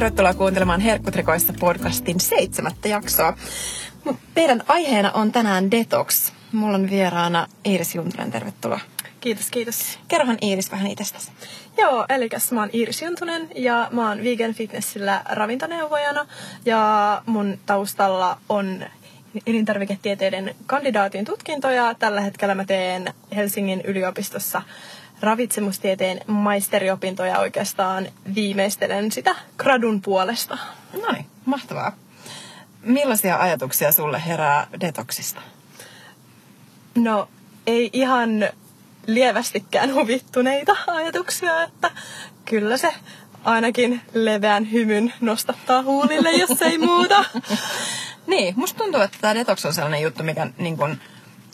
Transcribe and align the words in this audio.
Tervetuloa 0.00 0.34
kuuntelemaan 0.34 0.80
Herkkutrikoissa 0.80 1.52
podcastin 1.60 2.20
seitsemättä 2.20 2.88
jaksoa. 2.88 3.36
Meidän 4.36 4.62
aiheena 4.68 5.12
on 5.12 5.32
tänään 5.32 5.70
detox. 5.70 6.32
Mulla 6.52 6.74
on 6.74 6.90
vieraana 6.90 7.46
Iiris 7.66 7.94
Juntunen, 7.94 8.30
tervetuloa. 8.30 8.80
Kiitos, 9.20 9.50
kiitos. 9.50 9.98
Kerrohan 10.08 10.38
Iiris 10.42 10.72
vähän 10.72 10.86
itsestäsi. 10.86 11.30
Joo, 11.78 12.06
eli 12.08 12.28
mä 12.50 12.60
oon 12.60 12.70
Iiris 12.74 13.02
Juntunen 13.02 13.48
ja 13.54 13.88
mä 13.92 14.08
oon 14.08 14.24
Vegan 14.24 14.54
Fitnessillä 14.54 15.22
ravintoneuvojana 15.24 16.26
ja 16.64 17.22
mun 17.26 17.58
taustalla 17.66 18.38
on 18.48 18.84
elintarviketieteiden 19.46 20.54
kandidaatin 20.66 21.24
tutkintoja. 21.24 21.94
Tällä 21.94 22.20
hetkellä 22.20 22.54
mä 22.54 22.64
teen 22.64 23.14
Helsingin 23.36 23.80
yliopistossa 23.80 24.62
ravitsemustieteen 25.20 26.20
maisteriopintoja 26.26 27.38
oikeastaan 27.38 28.06
viimeistelen 28.34 29.12
sitä 29.12 29.36
gradun 29.58 30.00
puolesta. 30.00 30.58
No 31.02 31.12
niin, 31.12 31.26
mahtavaa. 31.44 31.92
Millaisia 32.82 33.36
ajatuksia 33.36 33.92
sulle 33.92 34.22
herää 34.26 34.66
detoksista? 34.80 35.40
No, 36.94 37.28
ei 37.66 37.90
ihan 37.92 38.48
lievästikään 39.06 39.94
huvittuneita 39.94 40.76
ajatuksia, 40.86 41.62
että 41.62 41.90
kyllä 42.44 42.76
se 42.76 42.94
ainakin 43.44 44.00
leveän 44.14 44.72
hymyn 44.72 45.12
nostattaa 45.20 45.82
huulille, 45.82 46.30
jos 46.30 46.62
ei 46.62 46.78
muuta. 46.88 47.24
niin, 48.26 48.54
musta 48.56 48.78
tuntuu, 48.78 49.00
että 49.00 49.18
tämä 49.20 49.34
detox 49.34 49.64
on 49.64 49.74
sellainen 49.74 50.02
juttu, 50.02 50.22
mikä 50.22 50.46
niin 50.58 50.76
kun, 50.76 50.96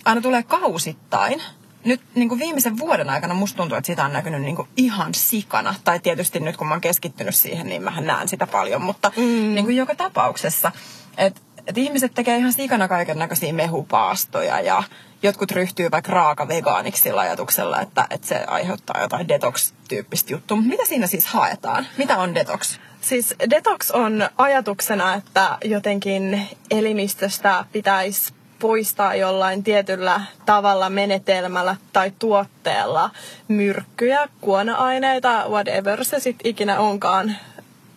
aina 0.05 0.21
tulee 0.21 0.43
kausittain 0.43 1.43
nyt 1.87 2.01
niin 2.15 2.29
kuin 2.29 2.41
viimeisen 2.41 2.79
vuoden 2.79 3.11
aikana 3.11 3.35
musta 3.35 3.57
tuntuu, 3.57 3.79
että 3.79 3.87
sitä 3.87 4.05
on 4.05 4.13
näkynyt 4.13 4.43
niin 4.43 4.57
kuin 4.57 4.69
ihan 4.77 5.15
sikana. 5.15 5.75
Tai 5.85 6.01
tietysti 6.01 6.41
nyt 6.41 6.57
kun 6.57 6.67
mä 6.67 6.75
oon 6.75 6.81
keskittynyt 6.81 7.35
siihen, 7.35 7.67
niin 7.67 7.83
mä 7.83 8.01
näen 8.01 8.29
sitä 8.29 8.47
paljon. 8.47 8.83
Mutta 8.83 9.13
mm. 9.17 9.23
niin 9.55 9.65
kuin 9.65 9.77
joka 9.77 9.95
tapauksessa, 9.95 10.73
että 11.19 11.41
et 11.67 11.79
ihmiset 11.79 12.15
tekee 12.15 12.37
ihan 12.37 12.53
sikana 12.53 12.89
kaiken 12.89 13.19
näköisiä 13.19 13.53
mehupaastoja 13.53 14.61
ja 14.61 14.83
jotkut 15.23 15.51
ryhtyy 15.51 15.91
vaikka 15.91 16.13
raaka 16.13 16.49
vegaaniksi 16.49 17.03
sillä 17.03 17.21
ajatuksella, 17.21 17.81
että, 17.81 18.07
että 18.11 18.27
se 18.27 18.45
aiheuttaa 18.47 19.01
jotain 19.01 19.29
detox-tyyppistä 19.29 20.33
juttua. 20.33 20.57
Mitä 20.57 20.85
siinä 20.85 21.07
siis 21.07 21.27
haetaan? 21.27 21.87
Mitä 21.99 22.17
on 22.19 22.35
detox? 22.35 22.79
Siis 23.01 23.35
detox 23.51 23.91
on 23.91 24.29
ajatuksena, 24.39 25.15
että 25.15 25.59
jotenkin 25.65 26.49
elimistöstä 26.71 27.65
pitäisi 27.73 28.33
poistaa 28.59 29.15
jollain 29.15 29.65
tietyllä 29.65 30.21
tavalla, 30.47 30.91
menetelmällä 30.91 31.77
tai 31.93 32.13
tuotteella 32.19 33.11
myrkkyjä, 33.49 34.29
kuona-aineita, 34.41 35.45
whatever 35.49 36.05
se 36.05 36.21
sitten 36.21 36.51
ikinä 36.51 36.79
onkaan. 36.79 37.37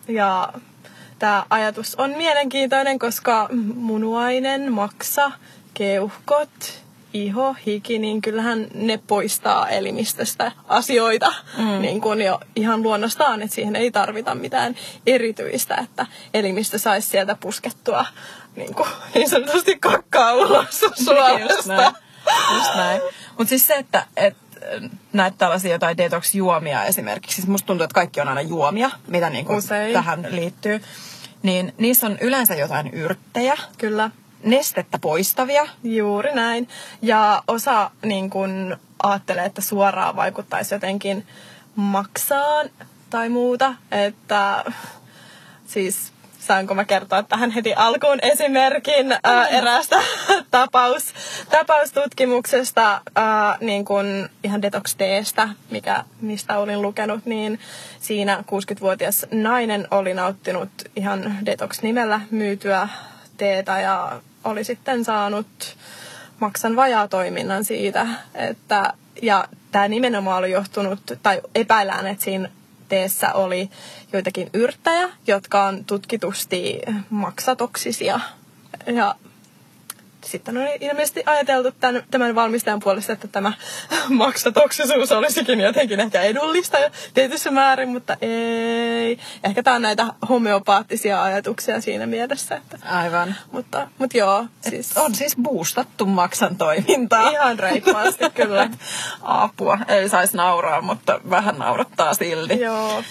Ja 0.08 0.52
tämä 1.18 1.44
ajatus 1.50 1.94
on 1.94 2.10
mielenkiintoinen, 2.10 2.98
koska 2.98 3.48
munuainen, 3.74 4.72
maksa, 4.72 5.32
keuhkot, 5.74 6.80
iho, 7.14 7.56
hiki, 7.66 7.98
niin 7.98 8.22
kyllähän 8.22 8.66
ne 8.74 9.00
poistaa 9.06 9.68
elimistöstä 9.68 10.52
asioita 10.68 11.32
mm. 11.58 11.80
niin 11.80 12.00
kuin 12.00 12.22
jo 12.22 12.40
ihan 12.56 12.82
luonnostaan, 12.82 13.42
että 13.42 13.54
siihen 13.54 13.76
ei 13.76 13.90
tarvita 13.90 14.34
mitään 14.34 14.74
erityistä, 15.06 15.76
että 15.76 16.06
elimistö 16.34 16.78
saisi 16.78 17.08
sieltä 17.08 17.36
puskettua 17.40 18.06
niin, 18.60 18.74
kuin, 18.74 18.88
niin 19.14 19.28
sanotusti 19.28 19.78
kakkaa 19.78 20.32
ulos 20.32 20.80
suorasta. 21.04 21.54
Just 21.54 21.66
näin. 21.66 21.94
Just 22.54 22.74
näin. 22.74 23.00
Mutta 23.38 23.48
siis 23.48 23.66
se, 23.66 23.74
että 23.74 24.06
et, 24.16 24.36
näitä 25.12 25.36
tällaisia 25.38 25.72
jotain 25.72 25.96
detox-juomia 25.96 26.84
esimerkiksi, 26.84 27.34
siis 27.34 27.48
musta 27.48 27.66
tuntuu, 27.66 27.84
että 27.84 27.94
kaikki 27.94 28.20
on 28.20 28.28
aina 28.28 28.40
juomia, 28.40 28.90
mitä 29.06 29.30
niin 29.30 29.44
kuin 29.44 29.62
tähän 29.92 30.26
liittyy, 30.30 30.82
niin 31.42 31.74
niissä 31.78 32.06
on 32.06 32.18
yleensä 32.20 32.54
jotain 32.54 32.94
yrttejä. 32.94 33.56
Kyllä 33.78 34.10
nestettä 34.44 34.98
poistavia. 34.98 35.66
Juuri 35.82 36.34
näin. 36.34 36.68
Ja 37.02 37.42
osa 37.48 37.90
niin 38.02 38.30
kun, 38.30 38.76
ajattelee, 39.02 39.44
että 39.44 39.60
suoraan 39.60 40.16
vaikuttaisi 40.16 40.74
jotenkin 40.74 41.26
maksaan 41.76 42.70
tai 43.10 43.28
muuta. 43.28 43.74
Että 43.90 44.64
siis 45.66 46.12
saanko 46.50 46.74
mä 46.74 46.84
kertoa 46.84 47.22
tähän 47.22 47.50
heti 47.50 47.74
alkuun 47.74 48.18
esimerkin 48.22 49.16
ää, 49.24 49.46
eräästä 49.48 49.96
tapaus, 50.50 51.14
tapaustutkimuksesta 51.50 53.00
ää, 53.14 53.58
niin 53.60 53.84
kun 53.84 54.28
ihan 54.44 54.62
detox 54.62 54.94
teestä, 54.96 55.48
mikä, 55.70 56.04
mistä 56.20 56.58
olin 56.58 56.82
lukenut, 56.82 57.26
niin 57.26 57.60
siinä 58.00 58.44
60-vuotias 58.46 59.26
nainen 59.32 59.88
oli 59.90 60.14
nauttinut 60.14 60.68
ihan 60.96 61.36
detox-nimellä 61.46 62.20
myytyä 62.30 62.88
teetä 63.36 63.80
ja 63.80 64.20
oli 64.44 64.64
sitten 64.64 65.04
saanut 65.04 65.76
maksan 66.40 66.76
vajaa 66.76 67.08
toiminnan 67.08 67.64
siitä, 67.64 68.06
että 68.34 68.92
ja 69.22 69.48
tämä 69.72 69.88
nimenomaan 69.88 70.38
oli 70.38 70.50
johtunut, 70.50 71.00
tai 71.22 71.40
epäillään, 71.54 72.06
että 72.06 72.24
siinä 72.24 72.48
teessä 72.90 73.32
oli 73.32 73.70
joitakin 74.12 74.50
yrttejä, 74.52 75.08
jotka 75.26 75.64
on 75.66 75.84
tutkitusti 75.84 76.80
maksatoksisia. 77.10 78.20
Ja 78.86 79.14
sitten 80.24 80.56
on 80.58 80.68
ilmeisesti 80.80 81.22
ajateltu 81.26 81.72
tämän, 81.80 82.02
tämän 82.10 82.34
valmistajan 82.34 82.80
puolesta, 82.80 83.12
että 83.12 83.28
tämä 83.28 83.52
maksatoksisuus 84.08 85.12
olisikin 85.12 85.60
jotenkin 85.60 86.00
ehkä 86.00 86.20
edullista 86.20 86.78
tietyssä 87.14 87.50
määrin, 87.50 87.88
mutta 87.88 88.16
ei. 88.20 89.18
Ehkä 89.44 89.62
tämä 89.62 89.76
on 89.76 89.82
näitä 89.82 90.06
homeopaattisia 90.28 91.22
ajatuksia 91.22 91.80
siinä 91.80 92.06
mielessä. 92.06 92.56
Että, 92.56 92.78
Aivan. 92.90 93.34
Mutta, 93.52 93.88
mutta 93.98 94.16
joo. 94.16 94.46
Siis, 94.60 94.96
on 94.96 95.14
siis 95.14 95.36
boostattu 95.42 96.06
maksan 96.06 96.56
toimintaa. 96.56 97.30
Ihan 97.30 97.58
reippaasti, 97.58 98.30
kyllä. 98.34 98.70
Apua. 99.22 99.78
Ei 99.88 100.08
saisi 100.08 100.36
nauraa, 100.36 100.80
mutta 100.80 101.20
vähän 101.30 101.58
naurattaa 101.58 102.14
silti. 102.14 102.60
Joo. 102.60 103.02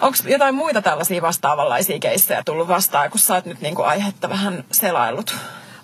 Onko 0.00 0.18
jotain 0.24 0.54
muita 0.54 0.82
tällaisia 0.82 1.22
vastaavanlaisia 1.22 1.98
keissejä 1.98 2.42
tullut 2.44 2.68
vastaan, 2.68 3.10
kun 3.10 3.20
sä 3.20 3.34
oot 3.34 3.44
nyt 3.44 3.60
niinku 3.60 3.82
aihetta 3.82 4.28
vähän 4.28 4.64
selailut? 4.72 5.36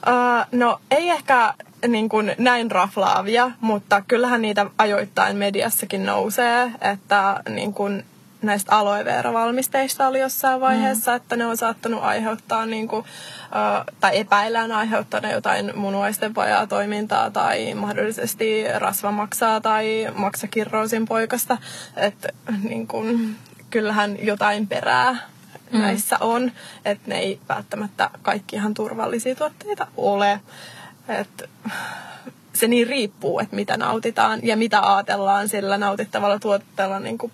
Uh, 0.08 0.46
no 0.52 0.80
ei 0.90 1.10
ehkä 1.10 1.54
niin 1.88 2.08
kuin 2.08 2.34
näin 2.38 2.70
raflaavia, 2.70 3.50
mutta 3.60 4.02
kyllähän 4.08 4.42
niitä 4.42 4.66
ajoittain 4.78 5.36
mediassakin 5.36 6.06
nousee, 6.06 6.72
että 6.80 7.40
niin 7.48 7.74
kuin 7.74 8.04
näistä 8.42 8.76
aloe 8.76 9.04
vera-valmisteista 9.04 10.08
oli 10.08 10.20
jossain 10.20 10.60
vaiheessa, 10.60 11.10
mm. 11.10 11.16
että 11.16 11.36
ne 11.36 11.46
on 11.46 11.56
saattanut 11.56 12.02
aiheuttaa 12.02 12.66
niin 12.66 12.88
kuin, 12.88 13.00
uh, 13.00 13.94
tai 14.00 14.18
epäillään 14.18 14.72
aiheuttanut 14.72 15.32
jotain 15.32 15.72
munuaisten 15.74 16.34
vajaa 16.34 16.66
toimintaa 16.66 17.30
tai 17.30 17.74
mahdollisesti 17.74 18.64
rasvamaksaa 18.78 19.60
tai 19.60 20.12
maksakirroosin 20.14 21.06
poikasta. 21.06 21.58
Että 21.96 22.28
niin 22.62 22.86
kuin, 22.86 23.36
kyllähän 23.70 24.16
jotain 24.22 24.66
perää 24.66 25.16
mm. 25.74 25.82
näissä 25.82 26.16
on. 26.20 26.52
Että 26.84 27.08
ne 27.08 27.18
ei 27.18 27.40
välttämättä 27.48 28.10
kaikki 28.22 28.56
ihan 28.56 28.74
turvallisia 28.74 29.34
tuotteita 29.34 29.86
ole. 29.96 30.40
Et 31.08 31.50
se 32.52 32.68
niin 32.68 32.86
riippuu, 32.86 33.40
että 33.40 33.56
mitä 33.56 33.76
nautitaan 33.76 34.40
ja 34.42 34.56
mitä 34.56 34.94
ajatellaan 34.94 35.48
sillä 35.48 35.78
nautittavalla 35.78 36.38
tuotteella 36.38 37.00
niin 37.00 37.18
kuin 37.18 37.32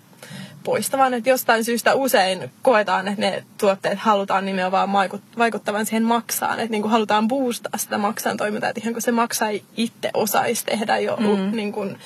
poistavan. 0.63 1.13
Että 1.13 1.29
jostain 1.29 1.63
syystä 1.63 1.93
usein 1.93 2.51
koetaan, 2.61 3.07
että 3.07 3.21
ne 3.21 3.43
tuotteet 3.57 3.99
halutaan 3.99 4.45
nimenomaan 4.45 5.09
vaikuttavan 5.37 5.85
siihen 5.85 6.03
maksaan. 6.03 6.59
Että 6.59 6.71
niin 6.71 6.81
kuin 6.81 6.91
halutaan 6.91 7.27
boostaa 7.27 7.77
sitä 7.77 7.97
maksan 7.97 8.37
toimintaa, 8.37 8.69
että 8.69 8.81
ihan 8.81 8.93
kun 8.93 9.01
se 9.01 9.11
maksaa 9.11 9.49
itse 9.77 10.11
osaisi 10.13 10.65
tehdä 10.65 10.97
jo 10.97 11.17
mm. 11.17 11.55
niin 11.55 11.71
kuin, 11.71 11.97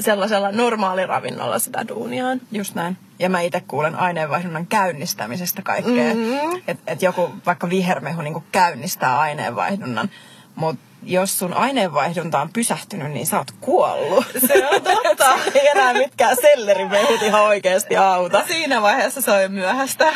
sellaisella 0.00 0.52
normaaliravinnolla 0.52 1.58
sitä 1.58 1.88
duuniaan. 1.88 2.40
Just 2.52 2.74
näin. 2.74 2.96
Ja 3.18 3.28
mä 3.28 3.40
itse 3.40 3.62
kuulen 3.68 3.94
aineenvaihdunnan 3.94 4.66
käynnistämisestä 4.66 5.62
kaikkea. 5.62 6.14
Mm-hmm. 6.14 6.62
Että 6.68 6.92
et 6.92 7.02
joku 7.02 7.30
vaikka 7.46 7.70
vihermehu 7.70 8.22
niin 8.22 8.44
käynnistää 8.52 9.18
aineenvaihdunnan. 9.18 10.10
Mutta 10.54 10.82
jos 11.06 11.38
sun 11.38 11.54
aineenvaihdunta 11.54 12.40
on 12.40 12.52
pysähtynyt, 12.52 13.12
niin 13.12 13.26
sä 13.26 13.38
oot 13.38 13.50
kuollut. 13.60 14.24
Se 14.46 14.68
on 14.68 14.82
totta. 15.02 15.38
ei 15.54 15.68
enää 15.68 15.92
mitkään 15.92 16.36
sellerimehut 16.40 17.22
ihan 17.22 17.42
oikeasti 17.42 17.96
auta. 17.96 18.44
Siinä 18.46 18.82
vaiheessa 18.82 19.20
se 19.20 19.30
on 19.30 19.42
jo 19.42 19.48
myöhäistä. 19.48 20.12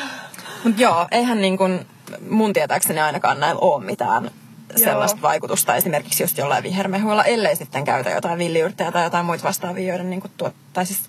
Mut 0.64 0.78
joo, 0.78 1.06
eihän 1.10 1.40
niin 1.40 1.58
kun 1.58 1.86
mun 2.30 2.52
tietääkseni 2.52 3.00
ainakaan 3.00 3.40
näillä 3.40 3.60
ole 3.60 3.84
mitään 3.84 4.30
sellaista 4.76 5.16
Joo. 5.16 5.22
vaikutusta 5.22 5.74
esimerkiksi 5.74 6.22
just 6.22 6.38
jollain 6.38 6.62
vihermehuilla, 6.62 7.24
ellei 7.24 7.56
sitten 7.56 7.84
käytä 7.84 8.10
jotain 8.10 8.38
villiyrttejä 8.38 8.92
tai 8.92 9.04
jotain 9.04 9.26
muita 9.26 9.44
vastaavia, 9.44 9.88
joiden 9.88 10.10
niin 10.10 10.20
kuin 10.20 10.32
tuot, 10.36 10.54
tai 10.72 10.86
siis 10.86 11.00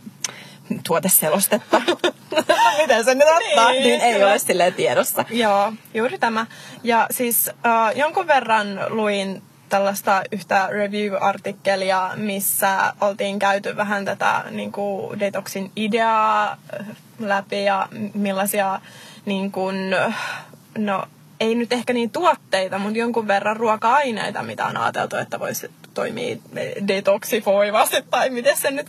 tuoteselostetta. 0.87 1.81
Miten 2.81 3.05
se 3.05 3.15
nyt 3.15 3.27
ottaa? 3.27 3.71
Niin, 3.71 3.83
niin 3.83 4.01
ei 4.01 4.23
ole 4.23 4.39
silleen 4.39 4.73
tiedossa. 4.73 5.25
Joo, 5.29 5.73
juuri 5.93 6.19
tämä. 6.19 6.45
Ja 6.83 7.07
siis 7.11 7.49
uh, 7.49 7.97
jonkun 7.97 8.27
verran 8.27 8.79
luin 8.89 9.41
tällaista 9.71 10.21
yhtä 10.31 10.67
review-artikkelia, 10.71 12.11
missä 12.15 12.93
oltiin 13.01 13.39
käyty 13.39 13.77
vähän 13.77 14.05
tätä 14.05 14.43
niin 14.51 14.71
kuin 14.71 15.19
detoxin 15.19 15.71
ideaa 15.75 16.57
läpi 17.19 17.63
ja 17.63 17.87
millaisia 18.13 18.79
niin 19.25 19.51
kuin, 19.51 19.75
no 20.77 21.03
ei 21.39 21.55
nyt 21.55 21.73
ehkä 21.73 21.93
niin 21.93 22.09
tuotteita, 22.09 22.77
mutta 22.77 22.99
jonkun 22.99 23.27
verran 23.27 23.57
ruoka-aineita, 23.57 24.43
mitä 24.43 24.65
on 24.65 24.77
ajateltu, 24.77 25.15
että 25.15 25.39
voisi 25.39 25.71
toimia 25.93 26.37
detoksifoivasti, 26.87 27.97
tai 28.09 28.29
miten 28.29 28.57
se 28.57 28.71
nyt 28.71 28.87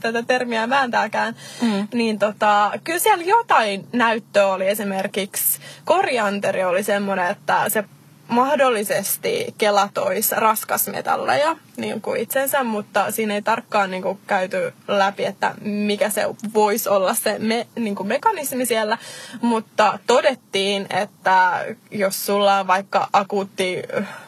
tätä 0.00 0.22
termiä 0.22 0.68
vääntääkään. 0.68 1.36
Mm. 1.62 1.88
Niin 1.94 2.18
tota, 2.18 2.72
kyllä 2.84 2.98
siellä 2.98 3.24
jotain 3.24 3.86
näyttöä 3.92 4.46
oli 4.46 4.68
esimerkiksi, 4.68 5.60
korianteri 5.84 6.64
oli 6.64 6.82
semmoinen, 6.82 7.30
että 7.30 7.68
se 7.68 7.84
mahdollisesti 8.28 9.54
kelatois 9.58 10.32
raskasmetalleja 10.32 11.56
niin 11.76 12.00
kuin 12.00 12.20
itsensä, 12.20 12.64
mutta 12.64 13.10
siinä 13.10 13.34
ei 13.34 13.42
tarkkaan 13.42 13.90
niin 13.90 14.02
kuin 14.02 14.18
käyty 14.26 14.72
läpi, 14.88 15.24
että 15.24 15.54
mikä 15.60 16.10
se 16.10 16.22
voisi 16.54 16.88
olla 16.88 17.14
se 17.14 17.38
me, 17.38 17.66
niin 17.76 17.94
kuin 17.94 18.06
mekanismi 18.06 18.66
siellä, 18.66 18.98
mutta 19.40 19.98
todettiin, 20.06 20.86
että 20.90 21.64
jos 21.90 22.26
sulla 22.26 22.58
on 22.58 22.66
vaikka 22.66 23.08
akuutti 23.12 23.82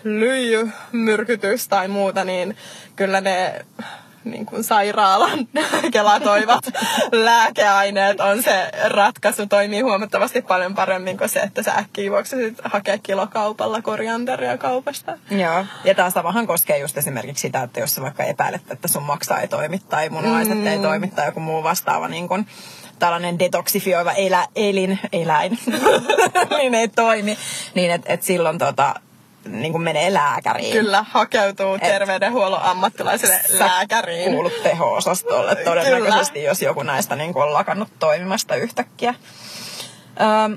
lyijymyrkytys 0.05 1.69
tai 1.69 1.89
muuta, 1.89 2.25
niin 2.25 2.57
kyllä 2.97 3.21
ne 3.21 3.65
niin 4.31 4.47
kuin 4.47 4.65
sairaalan 4.65 5.49
kelatoivat 5.93 6.65
lääkeaineet 7.13 8.21
on 8.21 8.43
se 8.43 8.71
ratkaisu. 8.85 9.47
Toimii 9.47 9.81
huomattavasti 9.81 10.43
paljon 10.43 10.75
paremmin 10.75 11.19
kuin 11.19 11.29
se, 11.29 11.41
että 11.41 11.63
sä 11.63 11.75
äkkiä 11.75 12.05
juoksesit 12.05 12.59
hakea 12.65 12.99
kilokaupalla 12.99 13.83
korianteria 13.83 14.59
kaupasta. 14.59 15.19
Joo, 15.31 15.65
ja 15.85 15.95
tämä 15.95 16.11
samahan 16.11 16.47
koskee 16.47 16.79
just 16.79 16.99
esimerkiksi 16.99 17.43
sitä, 17.43 17.63
että 17.63 17.81
jos 17.81 17.95
sä 17.95 18.03
vaikka 18.03 18.25
epäilet, 18.25 18.71
että 18.71 18.89
sun 18.89 19.03
maksaa 19.03 19.41
ei 19.41 19.49
toimi 19.49 19.79
tai 19.79 20.09
munuaiset 20.09 20.59
mm. 20.59 20.67
ei 20.67 20.79
toimi 20.79 21.09
tai 21.09 21.27
joku 21.27 21.41
muu 21.41 21.63
vastaava 21.63 22.09
niin 22.09 22.29
kuin 22.29 22.47
tällainen 22.99 23.39
detoksifioiva 23.39 24.13
elä, 24.13 24.47
elin, 24.57 24.99
eläin, 25.13 25.59
niin 26.59 26.75
ei 26.75 26.89
toimi, 26.89 27.39
niin 27.75 27.91
että 27.91 28.13
et 28.13 28.23
silloin 28.23 28.59
tota, 28.59 28.95
niin 29.47 29.73
kuin 29.73 29.83
menee 29.83 30.15
lääkäriin. 30.15 30.73
Kyllä, 30.73 31.05
hakeutuu 31.11 31.75
Et 31.75 31.81
terveydenhuollon 31.81 32.63
ammattilaiselle 32.63 33.41
lääkäriin. 33.49 34.33
kuulut 34.33 34.63
teho-osastolle 34.63 35.57
todennäköisesti, 35.57 36.39
Kyllä. 36.39 36.51
jos 36.51 36.63
joku 36.63 36.83
näistä 36.83 37.17
niin 37.17 37.33
kuin 37.33 37.43
on 37.43 37.53
lakannut 37.53 37.89
toimimasta 37.99 38.55
yhtäkkiä. 38.55 39.15
Ähm, 40.21 40.53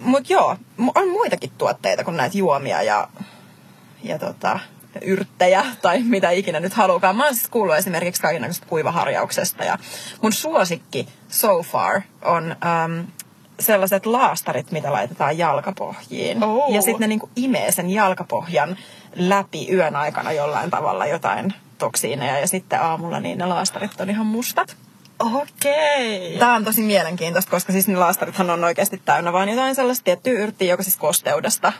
Mutta 0.00 0.32
joo, 0.32 0.56
on 0.94 1.08
muitakin 1.08 1.50
tuotteita 1.58 2.04
kuin 2.04 2.16
näitä 2.16 2.38
juomia 2.38 2.82
ja, 2.82 3.08
ja 4.02 4.18
tota, 4.18 4.58
yrttejä 5.02 5.64
tai 5.82 6.02
mitä 6.02 6.30
ikinä 6.30 6.60
nyt 6.60 6.74
halukaan. 6.74 7.16
Mä 7.16 7.24
oon 7.24 7.34
siis 7.34 7.48
kuullut 7.48 7.76
esimerkiksi 7.76 8.22
kaikenlaisesta 8.22 8.66
kuivaharjauksesta 8.66 9.64
ja 9.64 9.78
mun 10.22 10.32
suosikki 10.32 11.08
so 11.28 11.62
far 11.62 12.00
on 12.22 12.56
ähm, 12.66 13.00
sellaiset 13.60 14.06
laastarit, 14.06 14.70
mitä 14.70 14.92
laitetaan 14.92 15.38
jalkapohjiin. 15.38 16.44
Oh. 16.44 16.74
Ja 16.74 16.82
sitten 16.82 17.00
ne 17.00 17.06
niinku 17.06 17.28
imee 17.36 17.72
sen 17.72 17.90
jalkapohjan 17.90 18.76
läpi 19.16 19.68
yön 19.72 19.96
aikana 19.96 20.32
jollain 20.32 20.70
tavalla 20.70 21.06
jotain 21.06 21.54
toksiineja. 21.78 22.40
Ja 22.40 22.48
sitten 22.48 22.82
aamulla 22.82 23.20
niin 23.20 23.38
ne 23.38 23.46
laastarit 23.46 24.00
on 24.00 24.10
ihan 24.10 24.26
mustat. 24.26 24.76
Okei. 25.18 26.26
Okay. 26.26 26.38
Tämä 26.38 26.54
on 26.54 26.64
tosi 26.64 26.82
mielenkiintoista, 26.82 27.50
koska 27.50 27.72
siis 27.72 27.88
ne 27.88 27.96
laastarithan 27.96 28.50
on 28.50 28.64
oikeasti 28.64 29.02
täynnä 29.04 29.32
vain 29.32 29.48
jotain 29.48 29.74
sellaista 29.74 30.04
tiettyä 30.04 30.32
yrttiä, 30.32 30.68
joka 30.68 30.82
siis 30.82 30.96
kosteudesta 30.96 31.72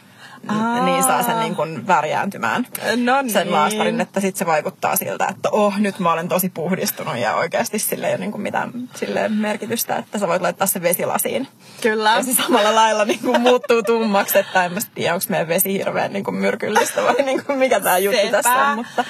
Aa. 0.49 0.85
niin 0.85 1.03
saa 1.03 1.23
sen 1.23 1.41
niin 1.41 1.57
kuin 1.57 1.87
värjääntymään 1.87 2.67
no 3.05 3.23
niin. 3.23 3.33
sen 3.33 3.53
laastarin, 3.53 4.01
että 4.01 4.21
sitten 4.21 4.39
se 4.39 4.47
vaikuttaa 4.47 4.97
siltä, 4.97 5.27
että 5.29 5.49
oh, 5.51 5.79
nyt 5.79 5.99
mä 5.99 6.13
olen 6.13 6.29
tosi 6.29 6.49
puhdistunut 6.49 7.17
ja 7.17 7.35
oikeasti 7.35 7.79
sille 7.79 8.07
ei 8.07 8.13
ole 8.13 8.21
niin 8.21 8.33
kuin 8.33 8.43
mitään 8.43 8.71
sille 8.95 9.29
merkitystä, 9.29 9.97
että 9.97 10.19
sä 10.19 10.29
voit 10.29 10.43
laittaa 10.43 10.67
sen 10.67 10.83
vesilasiin. 10.83 11.49
Kyllä. 11.81 12.15
Ja 12.17 12.23
se 12.23 12.35
samalla 12.35 12.75
lailla 12.75 13.05
niin 13.05 13.21
kuin 13.21 13.41
muuttuu 13.41 13.83
tummaksi, 13.83 14.39
että 14.39 14.65
en 14.65 14.73
mä 14.73 14.81
tiedä, 14.95 15.15
onko 15.15 15.27
meidän 15.29 15.49
vesi 15.49 15.73
hirveän 15.73 16.13
niin 16.13 16.25
kuin 16.25 16.35
myrkyllistä 16.35 17.03
vai 17.03 17.15
niin 17.25 17.45
kuin 17.45 17.59
mikä 17.59 17.81
tämä 17.81 17.99
juttu 17.99 18.21
Sepä. 18.21 18.33
tässä 18.33 18.55
on, 18.55 18.77
mutta... 18.77 19.05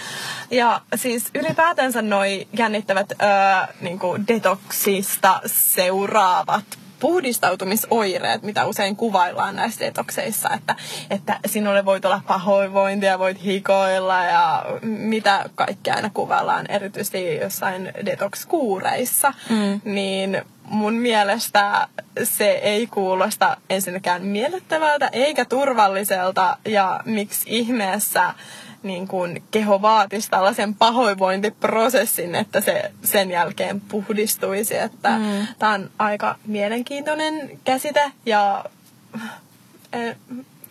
Ja 0.51 0.81
siis 0.95 1.25
ylipäätänsä 1.35 2.03
noi 2.03 2.49
jännittävät 2.59 3.13
öö, 3.13 3.29
niin 3.81 3.99
kuin 3.99 4.29
detoksista 4.29 5.41
seuraavat 5.47 6.65
puhdistautumisoireet, 7.01 8.43
mitä 8.43 8.67
usein 8.67 8.97
kuvaillaan 8.97 9.57
näissä 9.57 9.85
detokseissa, 9.85 10.51
että, 10.55 10.77
että 11.11 11.41
sinulle 11.47 11.85
voit 11.85 12.05
olla 12.05 12.21
pahoinvointia, 12.27 13.19
voit 13.19 13.45
hikoilla 13.45 14.25
ja 14.25 14.65
mitä 14.83 15.51
kaikkea 15.55 15.95
aina 15.95 16.11
kuvaillaan, 16.15 16.71
erityisesti 16.71 17.37
jossain 17.37 17.93
detox-kuureissa, 18.07 19.35
mm. 19.51 19.81
niin 19.85 20.43
mun 20.65 20.95
mielestä 20.95 21.89
se 22.23 22.51
ei 22.51 22.87
kuulosta 22.87 23.57
ensinnäkään 23.71 24.23
miellyttävältä 24.23 25.09
eikä 25.13 25.45
turvalliselta 25.45 26.57
ja 26.65 27.01
miksi 27.05 27.43
ihmeessä 27.47 28.35
niin 28.87 29.09
kuin 29.09 29.43
keho 29.51 29.83
vaatisi 29.83 30.31
tällaisen 30.31 30.75
pahoinvointiprosessin, 30.75 32.35
että 32.35 32.61
se 32.61 32.93
sen 33.05 33.31
jälkeen 33.31 33.81
puhdistuisi. 33.81 34.77
Että 34.77 35.19
mm. 35.19 35.47
Tämä 35.59 35.73
on 35.73 35.91
aika 35.99 36.37
mielenkiintoinen 36.47 37.59
käsite 37.65 38.13
ja 38.27 38.65
en, 39.93 40.17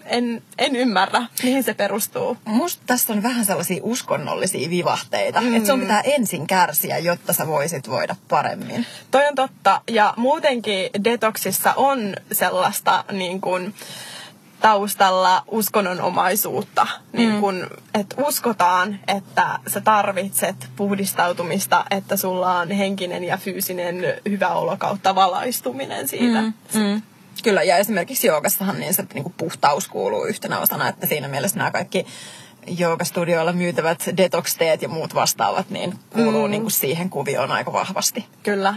en, 0.06 0.42
en 0.58 0.76
ymmärrä, 0.76 1.26
mihin 1.44 1.64
se 1.64 1.74
perustuu. 1.74 2.38
Musta 2.46 2.84
tässä 2.86 3.14
on 3.14 3.24
vähän 3.24 3.46
sellaisia 3.46 3.80
uskonnollisia 3.84 4.70
vivahteita, 4.70 5.42
mm. 5.42 5.56
että 5.56 5.68
sun 5.70 5.80
pitää 5.80 6.02
ensin 6.02 6.48
kärsiä, 6.48 6.98
jotta 6.98 7.34
sä 7.34 7.48
voisit 7.48 7.90
voida 7.90 8.16
paremmin. 8.30 8.86
Toi 9.12 9.28
on 9.28 9.36
totta, 9.36 9.82
ja 9.90 10.14
muutenkin 10.18 10.90
detoksissa 11.04 11.74
on 11.74 12.16
sellaista 12.32 13.04
niin 13.12 13.42
kuin, 13.42 13.74
taustalla 14.66 15.44
uskonnonomaisuutta. 15.48 16.88
Niin 17.14 17.28
mm. 17.28 17.32
Niin 17.32 17.42
kun, 17.42 17.68
että 17.94 18.16
uskotaan, 18.22 19.00
että 19.08 19.60
sä 19.68 19.82
tarvitset 19.82 20.70
puhdistautumista, 20.76 21.86
että 21.92 22.18
sulla 22.18 22.60
on 22.60 22.72
henkinen 22.72 23.24
ja 23.24 23.38
fyysinen 23.38 23.96
hyvä 24.30 24.50
olo 24.50 24.78
kautta 24.78 25.16
valaistuminen 25.16 26.08
siitä. 26.08 26.42
Mm. 26.42 26.54
Mm. 26.74 27.02
Kyllä, 27.44 27.64
ja 27.64 27.78
esimerkiksi 27.78 28.28
joogassahan 28.28 28.80
niin 28.80 28.94
se 28.94 29.06
niin 29.14 29.24
kuin 29.24 29.34
puhtaus 29.38 29.88
kuuluu 29.88 30.26
yhtenä 30.26 30.60
osana, 30.60 30.88
että 30.88 31.08
siinä 31.08 31.28
mielessä 31.28 31.58
nämä 31.58 31.72
kaikki 31.72 32.06
joogastudioilla 32.68 33.54
myytävät 33.54 34.04
detox-teet 34.18 34.82
ja 34.82 34.90
muut 34.90 35.16
vastaavat, 35.16 35.70
niin 35.70 36.00
kuuluu 36.10 36.48
mm. 36.48 36.52
niin 36.52 36.62
kuin 36.62 36.72
siihen 36.72 37.10
kuvioon 37.10 37.52
aika 37.52 37.74
vahvasti. 37.74 38.26
Kyllä. 38.44 38.76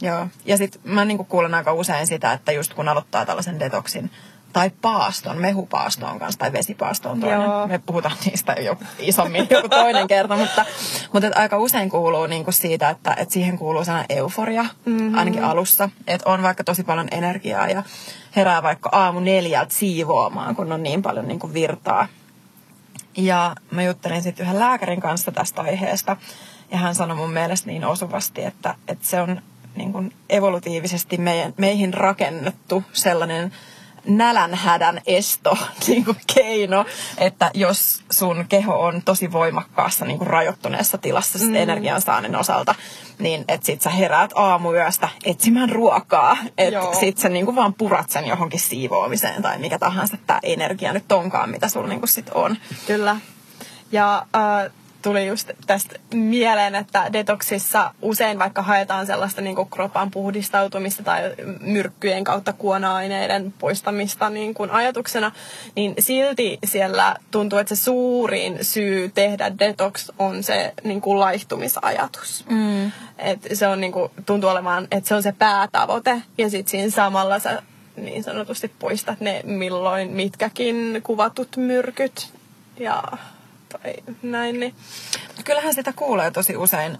Joo, 0.00 0.26
ja 0.44 0.56
sitten 0.56 0.80
mä 0.84 1.04
niin 1.04 1.16
kuin 1.16 1.26
kuulen 1.26 1.54
aika 1.54 1.72
usein 1.72 2.06
sitä, 2.06 2.32
että 2.32 2.52
just 2.52 2.74
kun 2.74 2.88
aloittaa 2.88 3.26
tällaisen 3.26 3.60
detoksin, 3.60 4.10
tai 4.52 4.70
paaston, 4.82 5.38
mehupaastoon 5.38 6.18
kanssa 6.18 6.38
tai 6.38 6.52
vesipaastoon 6.52 7.20
toinen. 7.20 7.42
Joo. 7.42 7.66
Me 7.66 7.78
puhutaan 7.78 8.16
niistä 8.24 8.52
jo 8.52 8.76
isommin 8.98 9.46
joku 9.50 9.68
toinen 9.68 10.06
kerta, 10.06 10.36
mutta, 10.36 10.64
mutta 11.12 11.26
et 11.26 11.36
aika 11.36 11.58
usein 11.58 11.90
kuuluu 11.90 12.26
niinku 12.26 12.52
siitä, 12.52 12.90
että 12.90 13.14
et 13.18 13.30
siihen 13.30 13.58
kuuluu 13.58 13.84
sellainen 13.84 14.16
euforia, 14.18 14.64
mm-hmm. 14.84 15.18
ainakin 15.18 15.44
alussa. 15.44 15.88
Että 16.06 16.30
on 16.30 16.42
vaikka 16.42 16.64
tosi 16.64 16.84
paljon 16.84 17.08
energiaa 17.10 17.68
ja 17.68 17.82
herää 18.36 18.62
vaikka 18.62 18.88
aamu 18.92 19.20
neljältä 19.20 19.74
siivoamaan, 19.74 20.56
kun 20.56 20.72
on 20.72 20.82
niin 20.82 21.02
paljon 21.02 21.28
niinku 21.28 21.52
virtaa. 21.52 22.06
Ja 23.16 23.54
mä 23.70 23.82
juttelin 23.82 24.22
sitten 24.22 24.46
yhden 24.46 24.60
lääkärin 24.60 25.00
kanssa 25.00 25.32
tästä 25.32 25.62
aiheesta 25.62 26.16
ja 26.70 26.78
hän 26.78 26.94
sanoi 26.94 27.16
mun 27.16 27.32
mielestä 27.32 27.66
niin 27.66 27.84
osuvasti, 27.84 28.44
että, 28.44 28.74
että 28.88 29.06
se 29.06 29.20
on 29.20 29.42
niin 29.76 29.92
kuin 29.92 30.12
evolutiivisesti 30.30 31.16
meidän, 31.16 31.54
meihin 31.56 31.94
rakennettu 31.94 32.84
sellainen 32.92 33.52
nälänhädän 34.06 35.00
esto 35.06 35.58
niin 35.86 36.04
kuin 36.04 36.16
keino, 36.34 36.84
että 37.18 37.50
jos 37.54 38.02
sun 38.10 38.44
keho 38.48 38.80
on 38.80 39.02
tosi 39.04 39.32
voimakkaassa 39.32 40.04
niin 40.04 40.18
kuin 40.18 40.28
rajoittuneessa 40.28 40.98
tilassa 40.98 41.38
mm. 41.38 41.54
energiansaannin 41.54 42.36
osalta, 42.36 42.74
niin 43.18 43.44
että 43.48 43.66
sit 43.66 43.82
sä 43.82 43.90
heräät 43.90 44.30
aamuyöstä 44.34 45.08
etsimään 45.24 45.68
ruokaa, 45.68 46.36
että 46.58 46.94
sit 47.00 47.18
sä 47.18 47.28
niin 47.28 47.44
kuin 47.44 47.56
vaan 47.56 47.74
purat 47.74 48.10
sen 48.10 48.26
johonkin 48.26 48.60
siivoamiseen 48.60 49.42
tai 49.42 49.58
mikä 49.58 49.78
tahansa 49.78 50.16
tämä 50.26 50.40
energia 50.42 50.92
nyt 50.92 51.12
onkaan, 51.12 51.50
mitä 51.50 51.68
sulla 51.68 51.88
niin 51.88 52.00
kuin 52.00 52.08
sit 52.08 52.30
on. 52.34 52.56
Kyllä. 52.86 53.16
Ja 53.92 54.26
äh, 54.36 54.72
tuli 55.02 55.26
just 55.26 55.50
tästä 55.66 55.98
mieleen, 56.14 56.74
että 56.74 57.12
detoksissa 57.12 57.94
usein 58.02 58.38
vaikka 58.38 58.62
haetaan 58.62 59.06
sellaista 59.06 59.40
niin 59.40 59.56
kuin 59.56 59.70
kropan 59.70 60.10
puhdistautumista 60.10 61.02
tai 61.02 61.22
myrkkyjen 61.60 62.24
kautta 62.24 62.52
kuona-aineiden 62.52 63.54
poistamista 63.58 64.30
niin 64.30 64.54
kuin 64.54 64.70
ajatuksena, 64.70 65.32
niin 65.76 65.94
silti 65.98 66.58
siellä 66.64 67.16
tuntuu, 67.30 67.58
että 67.58 67.74
se 67.74 67.82
suurin 67.82 68.58
syy 68.62 69.10
tehdä 69.14 69.58
detox 69.58 70.08
on 70.18 70.42
se 70.42 70.72
niin 70.84 71.00
kuin 71.00 71.20
laihtumisajatus. 71.20 72.44
Mm. 72.50 72.92
Et 73.18 73.48
se 73.52 73.68
on 73.68 73.80
niin 73.80 73.92
kuin, 73.92 74.10
tuntuu 74.26 74.50
olevan, 74.50 74.88
että 74.90 75.08
se 75.08 75.14
on 75.14 75.22
se 75.22 75.32
päätavoite 75.32 76.22
ja 76.38 76.50
sitten 76.50 76.70
siinä 76.70 76.90
samalla 76.90 77.38
sä 77.38 77.62
niin 77.96 78.22
sanotusti 78.22 78.72
poistat 78.78 79.20
ne 79.20 79.40
milloin 79.44 80.10
mitkäkin 80.10 81.00
kuvatut 81.02 81.56
myrkyt 81.56 82.32
ja 82.78 83.02
tai 83.72 83.94
näin. 84.22 84.60
Niin. 84.60 84.74
Kyllähän 85.44 85.74
sitä 85.74 85.92
kuulee 85.92 86.30
tosi 86.30 86.56
usein, 86.56 86.98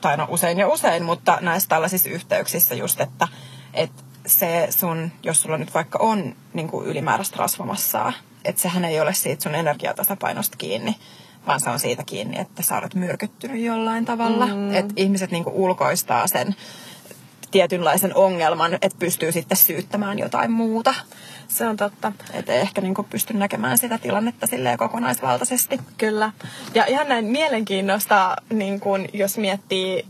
tai 0.00 0.16
no 0.16 0.26
usein 0.30 0.58
ja 0.58 0.68
usein, 0.68 1.02
mutta 1.02 1.38
näissä 1.40 1.68
tällaisissa 1.68 2.10
yhteyksissä 2.10 2.74
just, 2.74 3.00
että, 3.00 3.28
että 3.74 4.02
se 4.26 4.66
sun, 4.70 5.12
jos 5.22 5.42
sulla 5.42 5.58
nyt 5.58 5.74
vaikka 5.74 5.98
on 5.98 6.36
niin 6.54 6.68
kuin 6.68 6.86
ylimääräistä 6.86 7.36
rasvamassaa, 7.38 8.12
että 8.44 8.62
sehän 8.62 8.84
ei 8.84 9.00
ole 9.00 9.14
siitä 9.14 9.42
sun 9.42 9.54
energiatasapainosta 9.54 10.56
kiinni, 10.56 10.96
vaan 11.46 11.60
se 11.60 11.70
on 11.70 11.78
siitä 11.78 12.02
kiinni, 12.06 12.40
että 12.40 12.62
sä 12.62 12.78
olet 12.78 12.94
myrkyttynyt 12.94 13.62
jollain 13.62 14.04
tavalla. 14.04 14.46
Mm. 14.46 14.74
Että 14.74 14.94
ihmiset 14.96 15.30
niin 15.30 15.44
kuin 15.44 15.56
ulkoistaa 15.56 16.26
sen 16.26 16.54
tietynlaisen 17.50 18.16
ongelman, 18.16 18.74
että 18.74 18.98
pystyy 18.98 19.32
sitten 19.32 19.56
syyttämään 19.56 20.18
jotain 20.18 20.50
muuta. 20.50 20.94
Se 21.50 21.66
on 21.66 21.76
totta. 21.76 22.12
Ei 22.34 22.56
ehkä 22.56 22.80
niin 22.80 22.94
kuin 22.94 23.06
pysty 23.10 23.34
näkemään 23.34 23.78
sitä 23.78 23.98
tilannetta 23.98 24.46
silleen 24.46 24.78
kokonaisvaltaisesti. 24.78 25.80
Kyllä. 25.98 26.32
Ja 26.74 26.84
ihan 26.86 27.08
näin 27.08 27.24
mielenkiinnosta, 27.24 28.36
niin 28.52 28.80
kun, 28.80 29.06
jos 29.12 29.38
miettii 29.38 30.06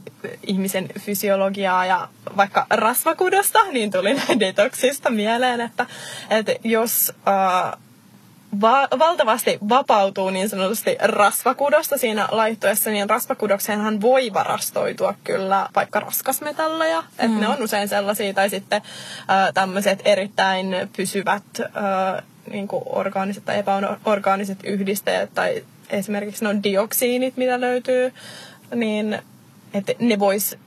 ihmisen 0.47 0.89
fysiologiaa 0.99 1.87
ja 1.87 2.09
vaikka 2.37 2.67
rasvakudosta, 2.71 3.59
niin 3.65 3.91
tuli 3.91 4.15
näin 4.29 4.41
detoksista 4.41 5.11
mieleen, 5.11 5.61
että, 5.61 5.87
että 6.31 6.53
jos... 6.65 7.13
Äh, 7.29 7.81
va- 8.61 8.89
valtavasti 8.99 9.59
vapautuu 9.69 10.31
niin 10.31 10.49
sanotusti 10.49 10.97
rasvakudosta 11.01 11.99
siinä 11.99 12.29
laihtuessa, 12.31 12.91
niin 12.91 13.11
rasvakudokseenhan 13.11 14.01
voi 14.01 14.33
varastoitua 14.33 15.15
kyllä 15.25 15.69
vaikka 15.75 16.01
raskasmetalleja. 16.01 17.01
Mm. 17.01 17.07
Että 17.19 17.41
ne 17.41 17.49
on 17.49 17.63
usein 17.63 17.89
sellaisia, 17.89 18.35
tai 18.35 18.51
sitten 18.51 18.83
äh, 19.31 19.53
tämmöiset 19.55 20.03
erittäin 20.05 20.77
pysyvät 20.97 21.45
äh, 21.61 22.25
niin 22.51 22.69
kuin 22.69 22.83
orgaaniset 22.87 23.45
tai 23.45 23.59
epäorgaaniset 23.59 24.59
yhdisteet, 24.65 25.35
tai 25.35 25.65
esimerkiksi 25.91 26.45
no 26.45 26.51
dioksiinit, 26.63 27.37
mitä 27.37 27.61
löytyy, 27.61 28.13
niin 28.75 29.19
että 29.75 29.93
ne 29.99 30.19
vois 30.19 30.59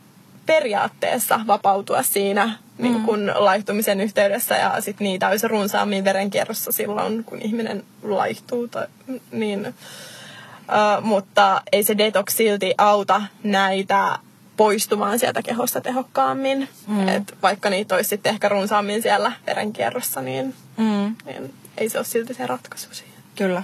periaatteessa 0.45 1.39
vapautua 1.47 2.03
siinä 2.03 2.57
niin 2.77 3.01
kun 3.01 3.19
mm. 3.19 3.31
laihtumisen 3.35 4.01
yhteydessä 4.01 4.55
ja 4.55 4.81
sit 4.81 4.99
niitä 4.99 5.27
olisi 5.27 5.47
runsaammin 5.47 6.03
verenkierrossa 6.03 6.71
silloin, 6.71 7.23
kun 7.23 7.41
ihminen 7.41 7.83
laihtuu. 8.03 8.67
Tai, 8.67 8.87
niin, 9.31 9.67
uh, 9.67 11.03
mutta 11.03 11.61
ei 11.71 11.83
se 11.83 11.97
detox 11.97 12.33
silti 12.33 12.73
auta 12.77 13.21
näitä 13.43 14.19
poistumaan 14.57 15.19
sieltä 15.19 15.41
kehosta 15.41 15.81
tehokkaammin. 15.81 16.69
Mm. 16.87 17.07
Et 17.07 17.37
vaikka 17.41 17.69
niitä 17.69 17.95
olisi 17.95 18.09
sitten 18.09 18.33
ehkä 18.33 18.49
runsaammin 18.49 19.01
siellä 19.01 19.31
verenkierrossa, 19.47 20.21
niin, 20.21 20.55
mm. 20.77 21.15
niin 21.25 21.53
ei 21.77 21.89
se 21.89 21.97
ole 21.97 22.05
silti 22.05 22.33
se 22.33 22.47
ratkaisu 22.47 22.87
siihen. 22.91 23.13
Kyllä. 23.35 23.63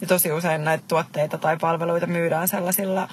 Ja 0.00 0.06
tosi 0.06 0.32
usein 0.32 0.64
näitä 0.64 0.84
tuotteita 0.88 1.38
tai 1.38 1.56
palveluita 1.56 2.06
myydään 2.06 2.48
sellaisilla 2.48 3.08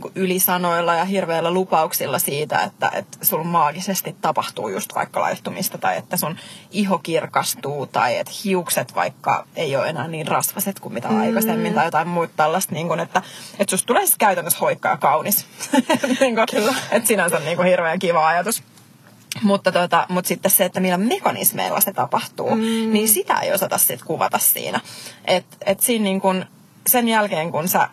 niin 0.00 0.12
ylisanoilla 0.14 0.94
ja 0.94 1.04
hirveillä 1.04 1.50
lupauksilla 1.50 2.18
siitä, 2.18 2.62
että, 2.62 2.90
että 2.94 3.18
sulla 3.22 3.44
maagisesti 3.44 4.16
tapahtuu 4.20 4.68
just 4.68 4.94
vaikka 4.94 5.20
laihtumista 5.20 5.78
tai 5.78 5.96
että 5.96 6.16
sun 6.16 6.36
iho 6.70 6.98
kirkastuu 6.98 7.86
tai 7.86 8.16
että 8.16 8.32
hiukset 8.44 8.94
vaikka 8.94 9.46
ei 9.56 9.76
ole 9.76 9.88
enää 9.88 10.08
niin 10.08 10.28
rasvaset 10.28 10.80
kuin 10.80 10.94
mitä 10.94 11.08
mm. 11.08 11.20
aikaisemmin 11.20 11.74
tai 11.74 11.84
jotain 11.84 12.08
muuta 12.08 12.32
tällaista, 12.36 12.74
niin 12.74 12.88
kuin, 12.88 13.00
että, 13.00 13.22
että 13.58 13.70
susta 13.70 13.86
tulee 13.86 14.06
siis 14.06 14.18
käytännössä 14.18 14.58
hoikka 14.58 14.88
ja 14.88 14.96
kaunis. 14.96 15.46
niin 16.20 16.34
kuin, 16.34 16.46
Kyllä. 16.50 16.74
Että 16.90 17.08
sinänsä 17.08 17.38
niin 17.38 17.56
kuin 17.56 17.68
hirveän 17.68 17.98
kiva 17.98 18.26
ajatus. 18.26 18.62
Mutta, 19.42 19.72
tota, 19.72 20.06
mutta 20.08 20.28
sitten 20.28 20.50
se, 20.50 20.64
että 20.64 20.80
millä 20.80 20.96
mekanismeilla 20.96 21.80
se 21.80 21.92
tapahtuu, 21.92 22.54
mm. 22.54 22.92
niin 22.92 23.08
sitä 23.08 23.34
ei 23.34 23.52
osata 23.52 23.78
sitten 23.78 24.06
kuvata 24.06 24.38
siinä. 24.38 24.80
Että 25.24 25.56
et 25.66 25.80
siinä 25.80 26.02
niin 26.02 26.20
kun, 26.20 26.44
sen 26.86 27.08
jälkeen, 27.08 27.52
kun 27.52 27.68
sä 27.68 27.88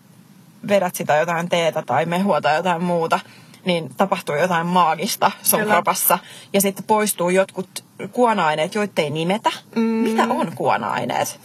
vedät 0.67 0.96
sitä 0.96 1.15
jotain 1.15 1.50
teetä 1.50 1.84
tai 1.86 2.05
mehua 2.05 2.41
tai 2.41 2.55
jotain 2.55 2.84
muuta, 2.84 3.20
niin 3.65 3.96
tapahtuu 3.98 4.36
jotain 4.36 4.67
maagista 4.67 5.32
sun 5.41 5.60
Kyllä. 5.60 5.74
kropassa. 5.74 6.20
Ja 6.53 6.62
sitten 6.62 6.86
poistuu 6.86 7.29
jotkut 7.29 7.84
kuona-aineet, 8.12 8.75
joita 8.75 9.01
ei 9.01 9.10
nimetä. 9.10 9.51
Mm. 9.75 9.82
Mitä 9.82 10.24
on 10.24 10.51
kuona-aineet? 10.55 11.39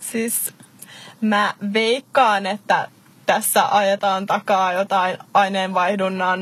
Siis 0.00 0.54
mä 1.20 1.54
veikkaan, 1.72 2.46
että 2.46 2.88
tässä 3.26 3.76
ajetaan 3.76 4.26
takaa 4.26 4.72
jotain 4.72 5.18
aineenvaihdunnan 5.34 6.40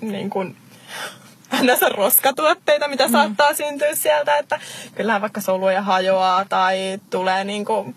niin 0.00 0.30
kuin, 0.30 0.56
näissä 1.62 1.88
roskatuotteita, 1.88 2.88
mitä 2.88 3.06
mm. 3.06 3.12
saattaa 3.12 3.54
syntyä 3.54 3.94
sieltä, 3.94 4.38
että 4.38 4.60
kyllähän 4.94 5.20
vaikka 5.20 5.40
soluja 5.40 5.82
hajoaa 5.82 6.44
tai 6.44 7.00
tulee 7.10 7.44
niin 7.44 7.64
kuin, 7.64 7.94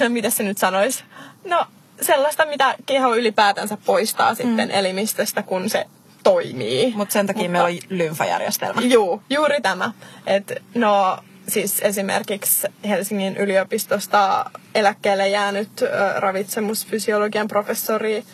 no 0.00 0.08
mitä 0.08 0.30
se 0.30 0.42
nyt 0.42 0.58
sanoisi, 0.58 1.04
no 1.44 1.66
sellaista, 2.02 2.46
mitä 2.46 2.74
keho 2.86 3.14
ylipäätänsä 3.14 3.78
poistaa 3.86 4.30
mm. 4.30 4.36
sitten 4.36 4.70
elimistöstä, 4.70 5.42
kun 5.42 5.70
se 5.70 5.84
toimii. 6.22 6.92
Mut 6.96 7.10
sen 7.10 7.26
takia 7.26 7.42
Mutta, 7.42 7.52
meillä 7.52 7.68
on 7.68 7.98
lymfajärjestelmä. 7.98 8.80
Juu, 8.80 9.22
juuri 9.30 9.60
tämä. 9.60 9.92
Et, 10.26 10.62
no, 10.74 11.18
siis 11.48 11.80
esimerkiksi 11.80 12.66
Helsingin 12.88 13.36
yliopistosta 13.36 14.50
eläkkeelle 14.74 15.28
jäänyt 15.28 15.68
ravitsemusfysiologian 16.16 17.48
professori 17.48 18.24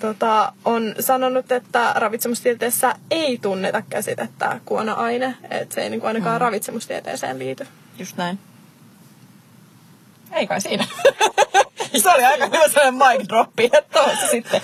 tota, 0.00 0.52
on 0.64 0.94
sanonut, 1.00 1.52
että 1.52 1.92
ravitsemustieteessä 1.96 2.94
ei 3.10 3.38
tunneta 3.42 3.82
käsitettä 3.90 4.60
kuona-aine. 4.64 5.34
Että 5.50 5.74
se 5.74 5.80
ei 5.80 5.90
niin 5.90 6.00
kuin 6.00 6.08
ainakaan 6.08 6.36
mm. 6.36 6.40
ravitsemustieteeseen 6.40 7.38
liity. 7.38 7.66
Just 7.98 8.16
näin. 8.16 8.38
Ei 10.32 10.46
kai 10.46 10.60
siinä. 10.60 10.84
se 12.00 12.10
oli 12.10 12.24
aika 12.24 12.44
hyvä 12.46 12.68
sellainen 12.68 13.18
mic 13.18 13.28
droppi, 13.28 13.64
että 13.64 13.82
tuossa 13.92 14.26
sitten. 14.26 14.60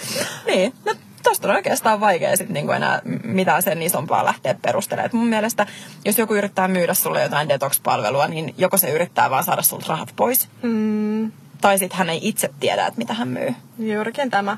Niin, 0.46 0.74
no 0.86 0.94
tosta 1.22 1.48
on 1.48 1.54
oikeastaan 1.54 2.00
vaikea 2.00 2.36
sitten 2.36 2.54
niinku 2.54 2.72
enää 2.72 3.00
mitään 3.24 3.62
sen 3.62 3.82
isompaa 3.82 4.24
lähteä 4.24 4.54
perustelemaan. 4.62 5.06
Et 5.06 5.12
mun 5.12 5.26
mielestä, 5.26 5.66
jos 6.04 6.18
joku 6.18 6.34
yrittää 6.34 6.68
myydä 6.68 6.94
sulle 6.94 7.22
jotain 7.22 7.48
detox-palvelua, 7.48 8.28
niin 8.28 8.54
joko 8.58 8.78
se 8.78 8.90
yrittää 8.90 9.30
vaan 9.30 9.44
saada 9.44 9.62
sulta 9.62 9.86
rahat 9.88 10.12
pois, 10.16 10.48
mm. 10.62 11.32
tai 11.60 11.78
sitten 11.78 11.98
hän 11.98 12.10
ei 12.10 12.20
itse 12.22 12.50
tiedä, 12.60 12.86
että 12.86 12.98
mitä 12.98 13.14
hän 13.14 13.28
myy. 13.28 13.54
Juurikin 13.78 14.30
tämä. 14.30 14.56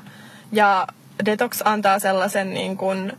Ja 0.51 0.87
detox 1.25 1.61
antaa 1.65 1.99
sellaisen 1.99 2.53
niin 2.53 2.77
kuin, 2.77 3.13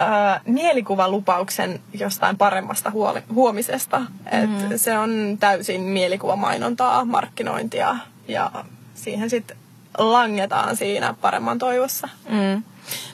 äh, 0.00 0.40
mielikuvalupauksen 0.46 1.80
jostain 1.94 2.36
paremmasta 2.36 2.90
huoli- 2.90 3.22
huomisesta. 3.34 4.02
Et 4.30 4.50
mm. 4.50 4.78
Se 4.78 4.98
on 4.98 5.36
täysin 5.40 5.80
mielikuvamainontaa, 5.80 7.04
markkinointia 7.04 7.96
ja 8.28 8.50
siihen 8.94 9.30
sitten 9.30 9.56
langetaan 9.98 10.76
siinä 10.76 11.14
paremman 11.20 11.58
toivossa. 11.58 12.08
Mm. 12.28 12.62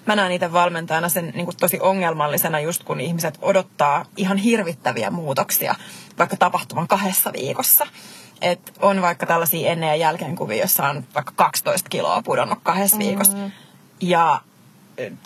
Mä 0.06 0.16
näen 0.16 0.32
itse 0.32 0.52
valmentajana 0.52 1.08
sen 1.08 1.32
niin 1.34 1.56
tosi 1.60 1.80
ongelmallisena 1.80 2.60
just 2.60 2.84
kun 2.84 3.00
ihmiset 3.00 3.38
odottaa 3.42 4.04
ihan 4.16 4.36
hirvittäviä 4.36 5.10
muutoksia 5.10 5.74
vaikka 6.18 6.36
tapahtuman 6.36 6.88
kahdessa 6.88 7.32
viikossa. 7.32 7.86
Et 8.40 8.72
on 8.80 9.02
vaikka 9.02 9.26
tällaisia 9.26 9.70
ennen 9.70 9.88
ja 9.88 9.96
jälkeen 9.96 10.36
kuvia, 10.36 10.62
jossa 10.62 10.88
on 10.88 11.04
vaikka 11.14 11.32
12 11.36 11.88
kiloa 11.88 12.22
pudonnut 12.22 12.58
kahdessa 12.62 12.96
mm. 12.96 13.04
viikossa. 13.04 13.36
Ja 14.00 14.40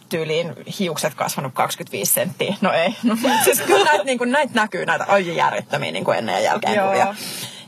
tyyliin 0.09 0.53
hiukset 0.79 1.15
kasvanut 1.15 1.55
25 1.55 2.13
senttiä. 2.13 2.55
No 2.61 2.73
ei. 2.73 2.97
No, 3.03 3.17
siis 3.45 3.61
kyllä 3.61 3.85
näitä, 3.85 4.05
niin 4.05 4.19
kuin, 4.19 4.33
näitä 4.33 4.55
näkyy, 4.55 4.87
näitä 4.87 5.05
aivan 5.09 5.37
järjettömiä 5.37 5.93
niin 5.93 6.05
kuin 6.05 6.19
ennen 6.19 6.35
ja 6.35 6.41
jälkeen 6.41 6.75
Joo. 6.75 6.87
kuvia. 6.87 7.15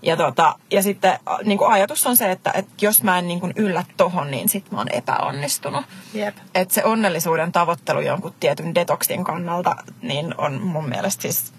Ja, 0.04 0.16
tota, 0.16 0.58
ja 0.70 0.82
sitten 0.82 1.18
niin 1.44 1.58
kuin 1.58 1.72
ajatus 1.72 2.06
on 2.06 2.16
se, 2.16 2.30
että, 2.30 2.50
että 2.54 2.72
jos 2.80 3.02
mä 3.02 3.18
en 3.18 3.28
niin 3.28 3.40
kuin 3.40 3.52
yllä 3.56 3.84
tohon, 3.96 4.30
niin 4.30 4.48
sit 4.48 4.70
mä 4.70 4.78
oon 4.78 4.92
epäonnistunut. 4.92 5.84
Yep. 6.14 6.36
Että 6.54 6.74
se 6.74 6.84
onnellisuuden 6.84 7.52
tavoittelu 7.52 8.00
jonkun 8.00 8.34
tietyn 8.40 8.74
detoksin 8.74 9.24
kannalta, 9.24 9.76
niin 10.02 10.34
on 10.38 10.62
mun 10.62 10.88
mielestä 10.88 11.22
siis 11.22 11.52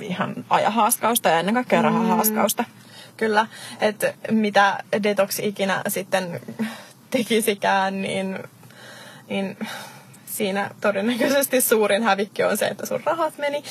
ihan 0.00 0.44
ajahaaskausta 0.50 1.28
ja 1.28 1.38
ennen 1.38 1.54
kaikkea 1.54 1.82
rahahaaskausta. 1.82 2.62
Mm. 2.62 2.68
Kyllä, 3.16 3.46
että 3.80 4.14
mitä 4.30 4.78
detoksi 5.02 5.48
ikinä 5.48 5.82
sitten 5.88 6.40
tekisikään, 7.10 8.02
niin, 8.02 8.38
niin 9.28 9.56
siinä 10.38 10.70
todennäköisesti 10.80 11.60
suurin 11.60 12.02
hävikki 12.02 12.44
on 12.44 12.56
se, 12.56 12.66
että 12.66 12.86
sun 12.86 13.00
rahat 13.04 13.38
meni. 13.38 13.62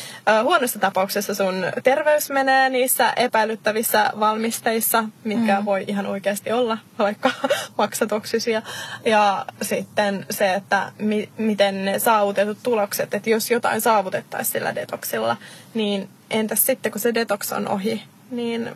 Huonossa 0.44 0.80
tapauksessa 0.80 1.36
sun 1.36 1.66
terveys 1.84 2.30
menee 2.30 2.70
niissä 2.70 3.14
epäilyttävissä 3.16 4.12
valmisteissa, 4.20 5.04
mitkä 5.24 5.60
mm. 5.60 5.66
voi 5.66 5.86
ihan 5.88 6.06
oikeasti 6.06 6.52
olla 6.52 6.78
vaikka 7.00 7.32
maksatoksisia. 7.78 8.62
Ja 9.06 9.46
sitten 9.62 10.26
se, 10.30 10.54
että 10.54 10.92
mi- 11.00 11.30
miten 11.38 11.86
ne 11.86 12.00
saavutetut 12.00 12.58
tulokset, 12.64 13.14
että 13.14 13.30
jos 13.30 13.52
jotain 13.52 13.82
saavutettaisiin 13.82 14.54
sillä 14.54 14.76
detoksilla, 14.76 15.38
niin 15.74 16.10
entäs 16.30 16.66
sitten 16.66 16.92
kun 16.92 17.02
se 17.02 17.14
detox 17.14 17.52
on 17.52 17.68
ohi, 17.68 18.04
niin... 18.32 18.70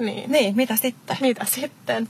Niin, 0.00 0.32
niin 0.32 0.56
mitä 0.56 0.76
sitten? 0.76 1.16
Mitä 1.20 1.44
sitten? 1.44 2.08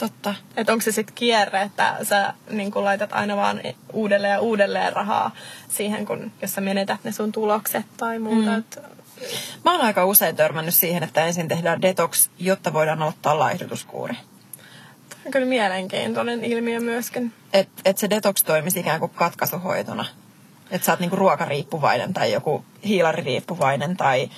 Totta. 0.00 0.34
Että 0.56 0.72
onko 0.72 0.82
se 0.82 0.92
sitten 0.92 1.14
kierre, 1.14 1.62
että 1.62 1.96
sä 2.02 2.34
niin 2.50 2.70
kun 2.70 2.84
laitat 2.84 3.12
aina 3.12 3.36
vaan 3.36 3.60
uudelleen 3.92 4.32
ja 4.32 4.40
uudelleen 4.40 4.92
rahaa 4.92 5.30
siihen, 5.68 6.06
kun 6.06 6.32
jos 6.42 6.54
sä 6.54 6.60
menetät 6.60 7.04
ne 7.04 7.12
sun 7.12 7.32
tulokset 7.32 7.86
tai 7.96 8.18
muuta. 8.18 8.50
Mm. 8.50 8.64
Mä 9.64 9.72
oon 9.72 9.80
aika 9.80 10.04
usein 10.04 10.36
törmännyt 10.36 10.74
siihen, 10.74 11.02
että 11.02 11.26
ensin 11.26 11.48
tehdään 11.48 11.82
detox, 11.82 12.28
jotta 12.38 12.72
voidaan 12.72 13.02
aloittaa 13.02 13.38
laihdutuskuuri. 13.38 14.14
Tämä 15.08 15.20
on 15.26 15.32
kyllä 15.32 15.46
mielenkiintoinen 15.46 16.44
ilmiö 16.44 16.80
myöskin. 16.80 17.32
Että 17.52 17.82
et 17.84 17.98
se 17.98 18.10
detox 18.10 18.44
toimisi 18.44 18.80
ikään 18.80 19.00
kuin 19.00 19.12
katkaisuhoitona. 19.14 20.04
Että 20.70 20.84
sä 20.84 20.92
oot 20.92 21.00
niinku 21.00 21.16
ruokariippuvainen 21.16 22.12
tai 22.12 22.32
joku 22.32 22.64
hiilaririippuvainen 22.84 23.96
tai 23.96 24.30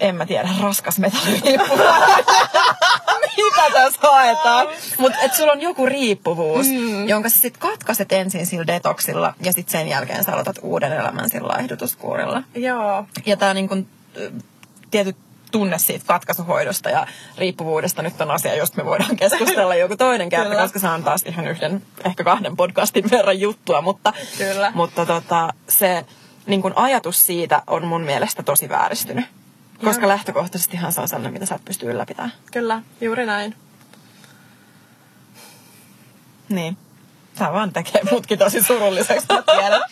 en 0.00 0.14
mä 0.14 0.26
tiedä, 0.26 0.48
raskas 0.60 0.98
metalliriippuvainen. 0.98 2.24
Mitä 3.44 3.70
tässä 3.72 4.00
haetaan? 4.02 4.66
Mutta 4.98 5.18
et 5.18 5.34
sulla 5.34 5.52
on 5.52 5.60
joku 5.60 5.86
riippuvuus, 5.86 6.66
mm. 6.66 7.08
jonka 7.08 7.28
sä 7.28 7.38
sit 7.38 7.56
katkaiset 7.56 8.12
ensin 8.12 8.46
sillä 8.46 8.66
detoksilla 8.66 9.34
ja 9.44 9.52
sitten 9.52 9.72
sen 9.72 9.88
jälkeen 9.88 10.24
sä 10.24 10.32
aloitat 10.32 10.58
uuden 10.62 10.92
elämän 10.92 11.30
sillä 11.30 11.48
laihdutuskuurilla. 11.48 12.42
Joo. 12.54 13.06
Ja 13.26 13.36
tää 13.36 13.54
niinku, 13.54 13.76
ö, 14.16 14.30
tietyt 14.90 15.16
tunne 15.52 15.78
siitä 15.78 16.04
katkaisuhoidosta 16.06 16.90
ja 16.90 17.06
riippuvuudesta 17.38 18.02
nyt 18.02 18.20
on 18.20 18.30
asia, 18.30 18.54
josta 18.54 18.76
me 18.76 18.84
voidaan 18.84 19.16
keskustella 19.16 19.74
joku 19.74 19.96
toinen 19.96 20.28
kerta, 20.30 20.48
Kyllä. 20.48 20.62
koska 20.62 20.78
se 20.78 20.88
on 20.88 21.04
taas 21.04 21.22
ihan 21.22 21.48
yhden, 21.48 21.82
ehkä 22.04 22.24
kahden 22.24 22.56
podcastin 22.56 23.10
verran 23.10 23.40
juttua, 23.40 23.80
mutta, 23.80 24.12
Kyllä. 24.38 24.72
mutta 24.74 25.06
tota, 25.06 25.52
se 25.68 26.04
niin 26.46 26.62
kun 26.62 26.72
ajatus 26.76 27.26
siitä 27.26 27.62
on 27.66 27.86
mun 27.86 28.02
mielestä 28.02 28.42
tosi 28.42 28.68
vääristynyt. 28.68 29.24
Koska 29.84 30.08
lähtökohtaisestihan 30.08 30.92
se 30.92 31.00
on 31.00 31.08
sellainen, 31.08 31.32
mitä 31.32 31.46
sä 31.46 31.54
et 31.54 31.64
pysty 31.64 31.86
ylläpitämään. 31.86 32.32
Kyllä, 32.52 32.82
juuri 33.00 33.26
näin. 33.26 33.54
Niin. 36.48 36.76
Tämä 37.34 37.52
vaan 37.52 37.72
tekee 37.72 38.02
mutkin 38.10 38.38
tosi 38.38 38.62
surulliseksi, 38.62 39.26
mä 39.32 39.42
tiedän. 39.42 39.82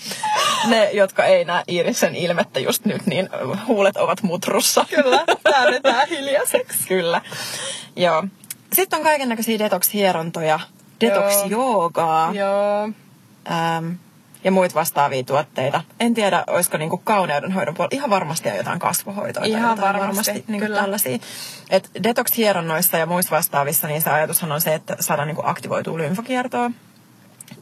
Ne, 0.66 0.90
jotka 0.90 1.25
ei 1.25 1.45
näe 1.45 1.64
Iiriksen 1.68 2.16
ilmettä 2.16 2.61
just 2.61 2.85
nyt, 2.85 3.07
niin 3.07 3.28
huulet 3.66 3.97
ovat 3.97 4.23
mutrussa. 4.23 4.85
Kyllä, 4.90 5.25
käännetään 5.50 6.09
hiljaiseksi. 6.09 6.88
Kyllä. 6.88 7.23
Joo. 7.97 8.25
Sitten 8.73 8.97
on 8.97 9.02
kaiken 9.02 9.28
näköisiä 9.28 9.59
detox-hierontoja, 9.59 10.61
detox-joogaa 11.00 12.35
Joo. 12.35 12.83
äm, 13.50 13.99
ja 14.45 14.50
muita 14.50 14.75
vastaavia 14.75 15.23
tuotteita. 15.23 15.80
En 16.00 16.14
tiedä, 16.14 16.45
olisiko 16.47 16.76
niinku 16.76 17.00
kauneudenhoidon 17.04 17.75
puolella. 17.75 17.97
Ihan 17.97 18.11
varmasti 18.11 18.49
on 18.49 18.57
jotain 18.57 18.78
kasvohoitoa. 18.78 19.45
Ihan 19.45 19.76
jotain 19.76 20.00
varmasti, 20.00 20.33
niinku 20.33 20.66
kyllä. 20.66 20.80
tällaisia. 20.80 21.18
Et 21.71 21.90
detox-hieronnoissa 22.02 22.99
ja 22.99 23.07
muissa 23.07 23.37
vastaavissa, 23.37 23.88
niin 23.88 24.02
se 24.02 24.11
ajatushan 24.11 24.52
on 24.52 24.61
se, 24.61 24.75
että 24.75 24.97
saadaan 25.00 25.28
niinku 25.28 25.42
aktivoitua 25.45 25.99
lymfakiertoa 25.99 26.71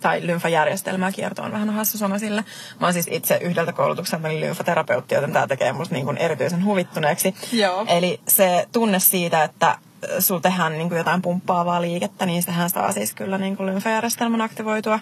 tai 0.01 0.27
lymfajärjestelmää 0.27 1.13
kierto 1.13 1.43
on 1.43 1.53
vähän 1.53 1.71
hassu 1.71 1.99
sana 1.99 2.19
sille. 2.19 2.45
Mä 2.81 2.87
oon 2.87 2.93
siis 2.93 3.09
itse 3.11 3.39
yhdeltä 3.43 3.73
koulutukselta 3.73 4.29
lymfaterapeutti, 4.29 5.15
joten 5.15 5.33
tämä 5.33 5.47
tekee 5.47 5.73
musta 5.73 5.95
niin 5.95 6.05
kuin 6.05 6.17
erityisen 6.17 6.65
huvittuneeksi. 6.65 7.35
Joo. 7.53 7.85
Eli 7.89 8.21
se 8.29 8.69
tunne 8.73 8.99
siitä, 8.99 9.45
että 9.45 9.79
sulla 10.19 10.41
tehdään 10.41 10.73
niin 10.73 10.89
kuin 10.89 10.99
jotain 10.99 11.23
pumppaavaa 11.23 11.83
liikettä, 11.83 12.27
niin 12.27 12.43
sehän 12.43 12.71
saa 12.71 12.93
siis 12.93 13.15
kyllä 13.15 13.39
niin 13.39 13.57
kuin 13.57 13.67
lymfajärjestelmän 13.67 14.41
aktivoitua. 14.41 15.01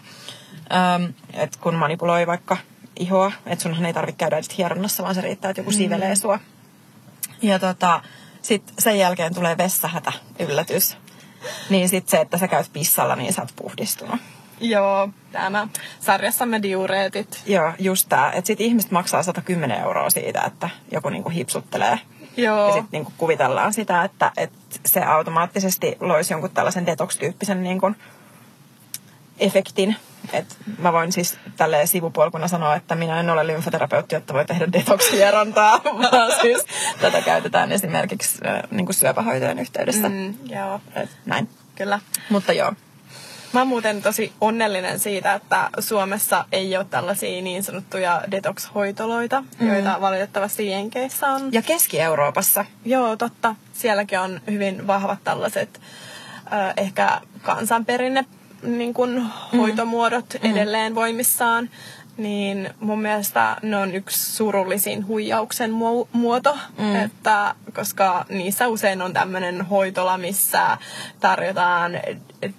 Ähm, 0.73 1.05
et 1.33 1.57
kun 1.57 1.75
manipuloi 1.75 2.27
vaikka 2.27 2.57
ihoa, 2.97 3.33
että 3.47 3.63
sunhan 3.63 3.87
ei 3.87 3.93
tarvitse 3.93 4.19
käydä 4.19 4.37
edes 4.37 4.59
hieronnassa, 4.59 5.03
vaan 5.03 5.15
se 5.15 5.21
riittää, 5.21 5.51
että 5.51 5.61
joku 5.61 5.73
sivelee 5.73 6.17
sua. 6.17 6.39
Ja 7.43 7.59
tota, 7.59 8.01
sitten 8.43 8.75
sen 8.79 8.99
jälkeen 8.99 9.35
tulee 9.35 9.59
vessahätä, 9.59 10.13
yllätys. 10.39 10.97
Niin 11.71 11.89
sitten 11.89 12.11
se, 12.11 12.21
että 12.21 12.39
sä 12.39 12.49
käyt 12.49 12.71
pissalla, 12.73 13.17
niin 13.17 13.33
sä 13.33 13.43
oot 13.43 13.53
puhdistunut. 13.57 14.21
Joo, 14.61 15.09
tämä 15.33 15.69
sarjassamme 16.01 16.63
diureetit. 16.63 17.43
Joo, 17.47 17.73
just 17.79 18.09
tää. 18.09 18.33
Että 18.33 18.47
sit 18.47 18.61
ihmiset 18.61 18.91
maksaa 18.91 19.23
110 19.23 19.81
euroa 19.81 20.11
siitä, 20.11 20.43
että 20.43 20.71
joku 20.93 21.09
niinku 21.09 21.29
hipsuttelee. 21.29 21.99
Joo. 22.37 22.67
Ja 22.67 22.73
sitten 22.73 22.89
niinku 22.93 23.13
kuvitellaan 23.19 23.73
sitä, 23.73 24.05
että, 24.05 24.33
että 24.37 24.59
se 24.87 25.03
automaattisesti 25.03 25.97
loisi 26.01 26.35
jonkun 26.35 26.51
tällaisen 26.51 26.87
detox-tyyppisen 26.87 27.63
niinku 27.63 27.91
efektin. 29.39 29.97
Et 30.33 30.57
mä 30.79 30.93
voin 30.93 31.13
siis 31.13 31.39
tälleen 31.57 31.89
sivupolkuna 31.89 32.49
sanoa, 32.49 32.75
että 32.77 32.95
minä 32.95 33.21
en 33.21 33.31
ole 33.31 33.47
lymfaterapeutti, 33.47 34.15
jotta 34.15 34.35
voi 34.35 34.45
tehdä 34.45 34.67
detox-hierontaa, 34.73 35.81
vaan 35.85 36.33
siis 36.43 36.65
tätä 37.01 37.23
käytetään 37.23 37.73
esimerkiksi 37.73 38.39
äh, 38.47 38.63
niinku 38.71 38.93
syöpähoitojen 38.93 39.59
yhteydessä. 39.59 40.09
Mm. 40.09 40.15
Mm, 40.15 40.35
joo, 40.45 40.81
Et 40.95 41.11
näin. 41.27 41.49
kyllä. 41.75 42.01
Mutta 42.31 42.53
joo, 42.53 42.73
Mä 43.55 43.61
oon 43.61 43.69
muuten 43.69 44.03
tosi 44.03 44.33
onnellinen 44.41 44.99
siitä, 44.99 45.35
että 45.35 45.71
Suomessa 45.79 46.45
ei 46.53 46.77
ole 46.77 46.87
tällaisia 46.91 47.43
niin 47.43 47.63
sanottuja 47.63 48.23
detox-hoitoloita, 48.31 49.45
mm. 49.59 49.69
joita 49.69 50.01
valitettavasti 50.01 50.71
Jenkeissä 50.71 51.27
on. 51.27 51.53
ja 51.53 51.63
Keski-Euroopassa 51.63 52.65
Joo, 52.85 53.17
totta. 53.17 53.55
Sielläkin 53.73 54.19
on 54.19 54.41
hyvin 54.51 54.87
vahvat 54.87 55.19
tällaiset 55.25 55.81
äh, 56.53 56.75
ehkä 56.77 57.21
kansanperinne 57.43 58.25
niin 58.65 58.95
kuin 58.95 59.23
hoitomuodot 59.57 60.35
mm. 60.43 60.51
edelleen 60.51 60.95
voimissaan. 60.95 61.71
Niin 62.17 62.71
mun 62.81 63.03
mielestä 63.03 63.57
ne 63.63 63.77
on 63.77 63.95
yksi 63.95 64.33
surullisin 64.33 65.07
huijauksen 65.07 65.71
mu- 65.71 66.09
muoto, 66.13 66.59
mm. 66.79 66.97
että, 66.97 67.55
koska 67.75 68.25
niissä 68.29 68.69
usein 68.69 69.03
on 69.03 69.13
tämmöinen 69.13 69.63
hoitola, 69.63 70.19
missä 70.19 70.79
tarjotaan 71.21 71.93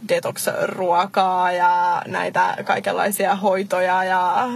detox-ruokaa 0.10 1.52
ja 1.52 2.02
näitä 2.08 2.58
kaikenlaisia 2.64 3.36
hoitoja 3.36 4.04
ja 4.04 4.48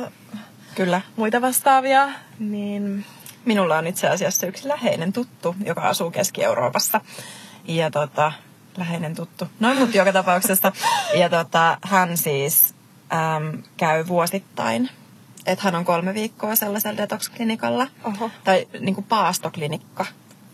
kyllä. 0.76 1.02
muita 1.16 1.42
vastaavia. 1.42 2.10
Niin 2.40 3.06
Minulla 3.46 3.78
on 3.78 3.88
itse 3.88 4.08
asiassa 4.08 4.48
yksi 4.48 4.68
läheinen 4.68 5.14
tuttu, 5.14 5.56
joka 5.66 5.82
asuu 5.82 6.12
Keski-Euroopassa. 6.12 7.02
Ja 7.68 7.92
tota, 7.92 8.32
läheinen 8.78 9.16
tuttu. 9.16 9.48
Noin 9.60 9.78
mutta 9.78 9.98
joka 9.98 10.14
tapauksessa. 10.14 10.72
Ja 11.18 11.30
tota, 11.30 11.78
hän 11.82 12.18
siis 12.18 12.74
äm, 13.14 13.64
käy 13.78 14.08
vuosittain. 14.08 14.90
Että 15.46 15.64
hän 15.64 15.76
on 15.76 15.86
kolme 15.86 16.14
viikkoa 16.14 16.56
sellaisella 16.56 16.98
detox-klinikalla. 16.98 17.88
Oho. 18.04 18.32
Tai 18.44 18.68
niinku 18.80 19.02
paastoklinikka, 19.02 20.06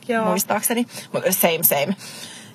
Joo. 0.08 0.26
muistaakseni. 0.26 0.88
Same 1.30 1.64
same. 1.64 1.96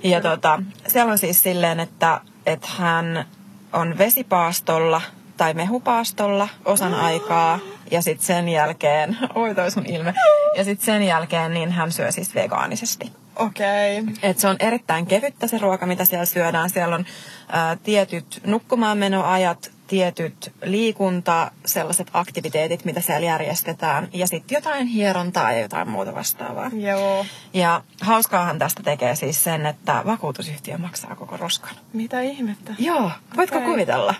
Ja 0.03 0.20
tota, 0.20 0.62
siellä 0.88 1.12
on 1.12 1.18
siis 1.18 1.42
silleen, 1.42 1.81
että, 1.81 2.20
että 2.46 2.68
hän 2.79 3.25
on 3.73 3.99
vesipaastolla 3.99 5.03
tai 5.37 5.55
mehupaastolla 5.55 6.49
osan 6.64 6.94
aikaa. 6.94 7.59
Ja 7.90 8.03
sitten 8.03 8.26
sen 8.26 8.48
jälkeen, 8.48 9.18
oi 9.35 9.55
toi 9.55 9.70
sun 9.70 9.87
ilme. 9.87 10.14
Ja 10.57 10.64
sitten 10.64 10.87
sen 10.87 11.03
jälkeen 11.03 11.55
niin 11.55 11.72
hän 11.72 11.92
syö 11.92 12.12
siis 12.12 12.35
vegaanisesti. 12.35 13.12
okei. 13.37 14.00
Okay. 14.00 14.14
Et 14.22 14.38
se 14.38 14.48
on 14.48 14.57
erittäin 14.61 15.07
kevyttä 15.07 15.46
se 15.46 15.59
ruoka, 15.59 15.87
mitä 15.87 16.05
siellä 16.05 16.24
syödään. 16.24 16.70
Siellä 16.70 16.94
on 16.94 17.05
ää, 17.53 17.76
tietyt 17.76 18.40
nukkumaanmenoajat, 18.46 19.70
tietyt 19.87 20.53
liikunta, 20.64 21.50
sellaiset 21.66 22.11
aktiviteetit, 22.12 22.85
mitä 22.85 23.00
siellä 23.00 23.26
järjestetään. 23.26 24.09
Ja 24.12 24.26
sitten 24.26 24.57
jotain 24.57 24.87
hierontaa 24.87 25.53
ja 25.53 25.61
jotain 25.61 25.88
muuta 25.88 26.14
vastaavaa. 26.14 26.70
Joo. 26.72 27.26
Ja 27.55 27.83
hauskaahan 28.00 28.59
tästä 28.59 28.83
tekee 28.83 29.14
siis 29.16 29.44
sen, 29.44 29.66
että 29.66 30.03
vakuutusyhtiö 30.07 30.79
maksaa 30.79 31.16
koko 31.16 31.37
roskan. 31.37 31.74
Mitä 31.92 32.20
ihmettä? 32.20 32.74
Joo, 32.79 33.11
voitko 33.37 33.57
Okei. 33.57 33.68
kuvitella? 33.68 34.14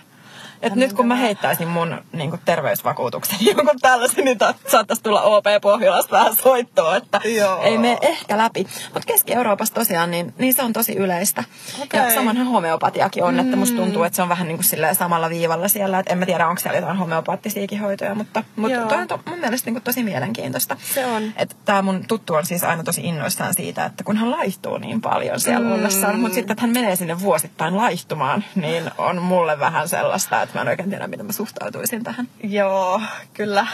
Et 0.61 0.75
nyt 0.75 0.93
kun 0.93 1.07
mä 1.07 1.15
heittäisin 1.15 1.67
mun 1.67 2.01
niin 2.13 2.31
terveysvakuutuksen 2.45 3.37
jonkun 3.41 3.79
tällaisen, 3.81 4.25
niin 4.25 4.37
ta- 4.37 4.53
saattaisi 4.67 5.03
tulla 5.03 5.21
OP 5.21 5.45
Pohjolasta 5.61 6.17
vähän 6.17 6.35
soittoa, 6.35 6.95
että 6.95 7.21
Joo. 7.23 7.61
ei 7.63 7.77
mene 7.77 7.97
ehkä 8.01 8.37
läpi. 8.37 8.67
Mutta 8.93 9.07
Keski-Euroopassa 9.07 9.73
tosiaan, 9.73 10.11
niin, 10.11 10.33
niin 10.37 10.53
se 10.53 10.63
on 10.63 10.73
tosi 10.73 10.95
yleistä. 10.95 11.43
Okei. 11.83 11.99
Ja 11.99 12.13
samanhan 12.13 12.47
homeopatiakin 12.47 13.23
on, 13.23 13.39
että 13.39 13.55
musta 13.55 13.77
tuntuu, 13.77 14.03
että 14.03 14.15
se 14.15 14.21
on 14.21 14.29
vähän 14.29 14.47
niin 14.47 14.57
kuin 14.57 14.95
samalla 14.95 15.29
viivalla 15.29 15.67
siellä. 15.67 15.99
Et 15.99 16.09
en 16.09 16.17
mä 16.17 16.25
tiedä, 16.25 16.47
onko 16.47 16.61
siellä 16.61 16.79
jotain 16.79 16.97
homeopaattisiakin 16.97 17.79
hoitoja, 17.79 18.15
mutta, 18.15 18.43
mutta 18.55 18.77
Joo. 18.77 18.87
toi 18.87 18.97
on 18.97 19.07
to, 19.07 19.19
mun 19.25 19.39
mielestä 19.39 19.67
niin 19.67 19.75
kuin 19.75 19.83
tosi 19.83 20.03
mielenkiintoista. 20.03 20.77
Se 20.93 21.05
on. 21.05 21.23
Että 21.35 21.55
tämä 21.65 21.81
mun 21.81 22.05
tuttu 22.07 22.33
on 22.33 22.45
siis 22.45 22.63
aina 22.63 22.83
tosi 22.83 23.01
innoissaan 23.01 23.53
siitä, 23.53 23.85
että 23.85 24.03
kun 24.03 24.17
hän 24.17 24.31
laihtuu 24.31 24.77
niin 24.77 25.01
paljon 25.01 25.39
siellä 25.39 25.65
mm. 25.67 25.71
ollessaan, 25.71 26.19
mutta 26.19 26.35
sitten, 26.35 26.51
että 26.53 26.61
hän 26.61 26.73
menee 26.73 26.95
sinne 26.95 27.19
vuosittain 27.19 27.77
laihtumaan, 27.77 28.43
niin 28.55 28.91
on 28.97 29.21
mulle 29.21 29.59
vähän 29.59 29.89
sellaista, 29.89 30.41
että 30.41 30.50
mä 30.53 30.61
en 30.61 30.67
oikein 30.67 30.89
tiedä, 30.89 31.07
miten 31.07 31.25
mä 31.25 31.31
suhtautuisin 31.31 32.03
tähän. 32.03 32.27
Joo, 32.43 33.01
kyllä. 33.33 33.67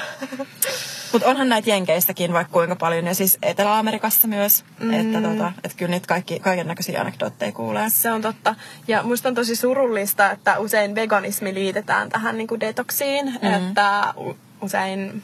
Mutta 1.11 1.27
onhan 1.27 1.49
näitä 1.49 1.69
Jenkeissäkin 1.69 2.33
vaikka 2.33 2.53
kuinka 2.53 2.75
paljon, 2.75 3.05
ja 3.05 3.15
siis 3.15 3.37
Etelä-Amerikassa 3.41 4.27
myös, 4.27 4.65
mm. 4.79 4.93
että, 4.93 5.29
tota, 5.29 5.51
että 5.63 5.77
kyllä 5.77 5.91
niitä 5.91 6.07
kaikki, 6.07 6.39
kaiken 6.39 6.67
näköisiä 6.67 7.01
anekdootteja 7.01 7.51
kuulee. 7.51 7.89
Se 7.89 8.11
on 8.11 8.21
totta. 8.21 8.55
Ja 8.87 9.03
musta 9.03 9.29
on 9.29 9.35
tosi 9.35 9.55
surullista, 9.55 10.31
että 10.31 10.59
usein 10.59 10.95
veganismi 10.95 11.53
liitetään 11.53 12.09
tähän 12.09 12.37
niin 12.37 12.47
kuin 12.47 12.59
detoksiin. 12.59 13.25
Mm. 13.41 13.53
Että 13.53 14.13
usein... 14.61 15.23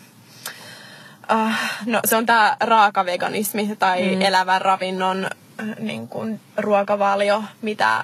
Uh, 1.33 1.51
no 1.85 1.99
se 2.05 2.15
on 2.15 2.25
tämä 2.25 2.57
raaka 2.59 3.05
veganismi 3.05 3.75
tai 3.79 4.15
mm. 4.15 4.21
elävän 4.21 4.61
ravinnon 4.61 5.25
äh, 5.25 5.67
niin 5.79 6.07
kuin 6.07 6.39
ruokavalio, 6.57 7.43
mitä 7.61 8.03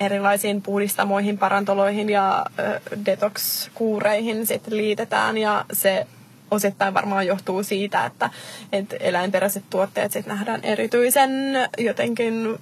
erilaisiin 0.00 0.62
puhdistamoihin, 0.62 1.38
parantoloihin 1.38 2.10
ja 2.10 2.46
detox-kuureihin 3.06 4.46
sit 4.46 4.66
liitetään. 4.66 5.38
Ja 5.38 5.64
se 5.72 6.06
osittain 6.50 6.94
varmaan 6.94 7.26
johtuu 7.26 7.62
siitä, 7.62 8.06
että, 8.06 8.30
että 8.72 8.96
eläinperäiset 9.00 9.64
tuotteet 9.70 10.12
sit 10.12 10.26
nähdään 10.26 10.60
erityisen 10.62 11.30
jotenkin 11.78 12.58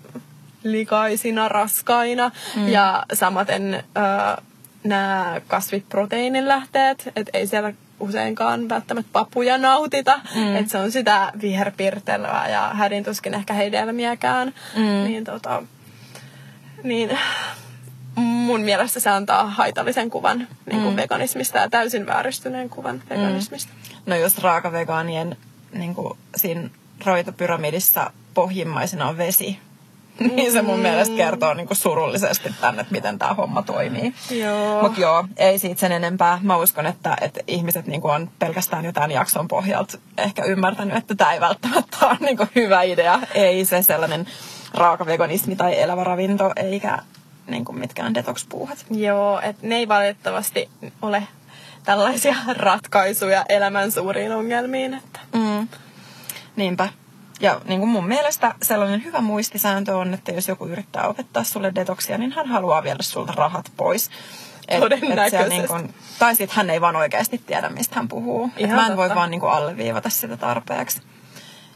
likaisina, 0.65 1.49
raskaina. 1.49 2.31
Mm. 2.57 2.69
Ja 2.69 3.03
samaten 3.13 3.75
äh, 3.75 4.45
nämä 4.85 5.41
kasviproteiinilähteet, 5.47 7.13
että 7.17 7.39
ei 7.39 7.47
siellä 7.47 7.73
useinkaan 8.01 8.69
välttämättä 8.69 9.11
papuja 9.13 9.59
nautita. 9.59 10.21
Mm. 10.35 10.57
Että 10.57 10.73
se 10.73 10.79
on 10.79 10.93
sitä 10.93 11.33
viherpirtelyä 11.41 12.49
ja 12.49 12.71
hädintuskin 12.73 13.35
ehkä 13.35 13.55
hedelmiäkään. 13.55 14.55
Mm. 14.77 15.05
Niin, 15.05 15.25
tota, 15.25 15.63
niin 16.83 17.19
mun 18.23 18.61
mielestä 18.61 19.01
se 19.01 19.11
antaa 19.11 19.51
haitallisen 19.51 20.11
kuvan 20.11 20.39
niin 20.39 20.83
kuin 20.83 20.95
mm. 20.95 20.97
veganismista 20.97 21.59
ja 21.59 21.71
täysin 21.71 22.07
vääristyneen 22.07 22.71
kuvan 22.71 22.97
mm. 22.97 23.03
veganismista. 23.11 23.73
Mm. 23.73 24.03
No 24.07 24.17
jos 24.17 24.39
raakavegaanien 24.39 25.37
niin 25.73 25.95
kuin 25.95 26.19
siinä 26.37 26.71
roitopyramidissa 27.07 28.11
pohjimmaisena 28.35 29.09
on 29.09 29.17
vesi, 29.17 29.59
niin 30.35 30.53
se 30.53 30.63
mun 30.63 30.79
mielestä 30.79 31.17
kertoo 31.17 31.55
niinku 31.55 31.75
surullisesti 31.75 32.55
tänne, 32.61 32.81
että 32.81 32.93
miten 32.93 33.19
tämä 33.19 33.35
homma 33.35 33.63
toimii. 33.63 34.15
Joo. 34.31 34.83
Mutta 34.83 35.01
joo, 35.01 35.25
ei 35.37 35.59
siitä 35.59 35.81
sen 35.81 35.93
enempää. 35.93 36.39
Mä 36.43 36.57
uskon, 36.57 36.87
että, 36.87 37.17
että 37.21 37.41
ihmiset 37.47 37.87
niinku 37.87 38.09
on 38.09 38.31
pelkästään 38.39 38.85
jo 38.85 38.93
tämän 38.93 39.11
jakson 39.11 39.49
pohjalta 39.49 39.99
ehkä 40.19 40.45
ymmärtänyt, 40.45 40.97
että 40.97 41.15
tämä 41.15 41.33
ei 41.33 41.41
välttämättä 41.41 41.97
ole 42.07 42.17
niinku 42.21 42.47
hyvä 42.55 42.83
idea. 42.83 43.21
Ei 43.35 43.65
se 43.65 43.83
sellainen 43.83 44.27
raakaveganismi 44.75 45.57
tai 45.57 45.81
elävä 45.81 46.05
ravinto, 46.05 46.53
eikä 46.57 46.99
niinku 47.47 47.73
mitkään 47.73 48.15
detox-puuhat. 48.15 48.87
Joo, 48.91 49.41
että 49.41 49.67
ne 49.67 49.77
ei 49.77 49.89
valitettavasti 49.89 50.69
ole 51.03 51.23
tällaisia 51.85 52.35
ratkaisuja 52.57 53.45
elämän 53.49 53.93
suuriin 53.93 54.33
ongelmiin. 54.33 54.95
Että. 54.95 55.21
Mm. 55.35 55.69
Niinpä. 56.57 56.89
Ja 57.41 57.61
niin 57.65 57.81
kuin 57.81 57.91
mun 57.91 58.09
mielestä 58.09 58.55
sellainen 58.63 59.05
hyvä 59.05 59.21
muistisääntö 59.21 59.97
on, 59.97 60.15
että 60.15 60.33
jos 60.33 60.49
joku 60.49 60.67
yrittää 60.67 61.09
opettaa 61.09 61.45
sulle 61.45 61.73
detoksia, 61.75 62.19
niin 62.19 62.33
hän 62.33 62.47
haluaa 62.47 62.83
viedä 62.83 63.03
sulta 63.03 63.33
rahat 63.37 63.73
pois. 63.77 64.11
Et, 64.69 64.81
Todennäköisesti. 64.81 65.45
Et 65.45 65.49
niin 65.49 65.69
kun, 65.69 65.95
tai 66.19 66.37
sitten 66.37 66.57
hän 66.57 66.71
ei 66.71 66.81
vaan 66.81 66.97
oikeasti 66.97 67.39
tiedä, 67.39 67.69
mistä 67.69 67.97
hän 67.97 68.09
puhuu. 68.09 68.51
Et 68.57 68.71
mä 68.71 68.87
en 68.87 68.97
voi 68.97 69.15
vaan 69.15 69.31
niin 69.31 69.41
kuin 69.41 69.53
alleviivata 69.53 70.11
sitä 70.11 70.37
tarpeeksi. 70.37 71.03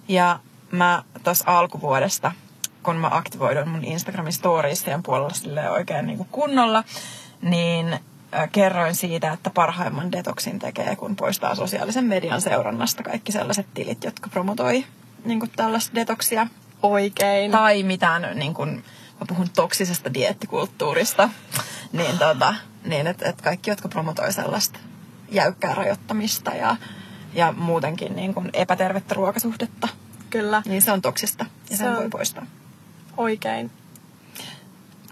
Ja 0.09 0.39
mä 0.71 1.03
tuossa 1.25 1.59
alkuvuodesta, 1.59 2.33
kun 2.83 2.97
mä 2.97 3.09
aktivoidun 3.11 3.69
mun 3.69 3.85
Instagramin 3.85 4.33
storiesien 4.33 5.03
puolella 5.03 5.71
oikein 5.71 6.07
niin 6.07 6.17
kuin 6.17 6.29
kunnolla, 6.33 6.85
niin 7.43 7.99
kerroin 8.53 8.95
siitä, 8.95 9.33
että 9.33 9.51
parhaimman 9.51 10.13
detoksin 10.13 10.59
tekee, 10.59 10.97
kun 10.97 11.17
poistaa 11.17 11.55
sosiaalisen 11.55 12.05
median 12.05 12.41
seurannasta 12.41 13.03
kaikki 13.03 13.33
sellaiset 13.33 13.67
tilit, 13.75 14.05
jotka 14.05 14.31
promotoi 14.31 14.85
niin 15.25 15.41
kuin 15.41 15.51
tällaista 15.57 15.95
detoksia. 15.95 16.47
Oikein. 16.83 17.51
Tai 17.51 17.83
mitään, 17.83 18.39
niin 18.39 18.55
kuin, 18.55 18.85
mä 19.21 19.27
puhun 19.29 19.51
toksisesta 19.57 20.15
diettikulttuurista, 20.15 21.29
niin, 21.93 22.19
tota, 22.19 22.55
niin 22.85 23.07
että 23.07 23.29
et 23.29 23.43
kaikki, 23.43 23.71
jotka 23.71 23.89
promotoi 23.89 24.33
sellaista 24.33 24.79
jäykkää 25.31 25.75
rajoittamista 25.75 26.51
ja, 26.51 26.77
ja 27.35 27.53
muutenkin 27.53 28.17
niin 28.17 28.35
kuin 28.35 28.51
epätervettä 28.53 29.15
ruokasuhdetta. 29.15 29.89
Kyllä. 30.31 30.63
Niin 30.67 30.83
se 30.83 30.93
on 30.93 31.03
toksista 31.03 31.47
ja 31.71 31.77
se 31.77 31.85
sen 31.85 31.97
voi 31.97 32.09
poistaa. 32.09 32.47
Oikein. 33.17 33.71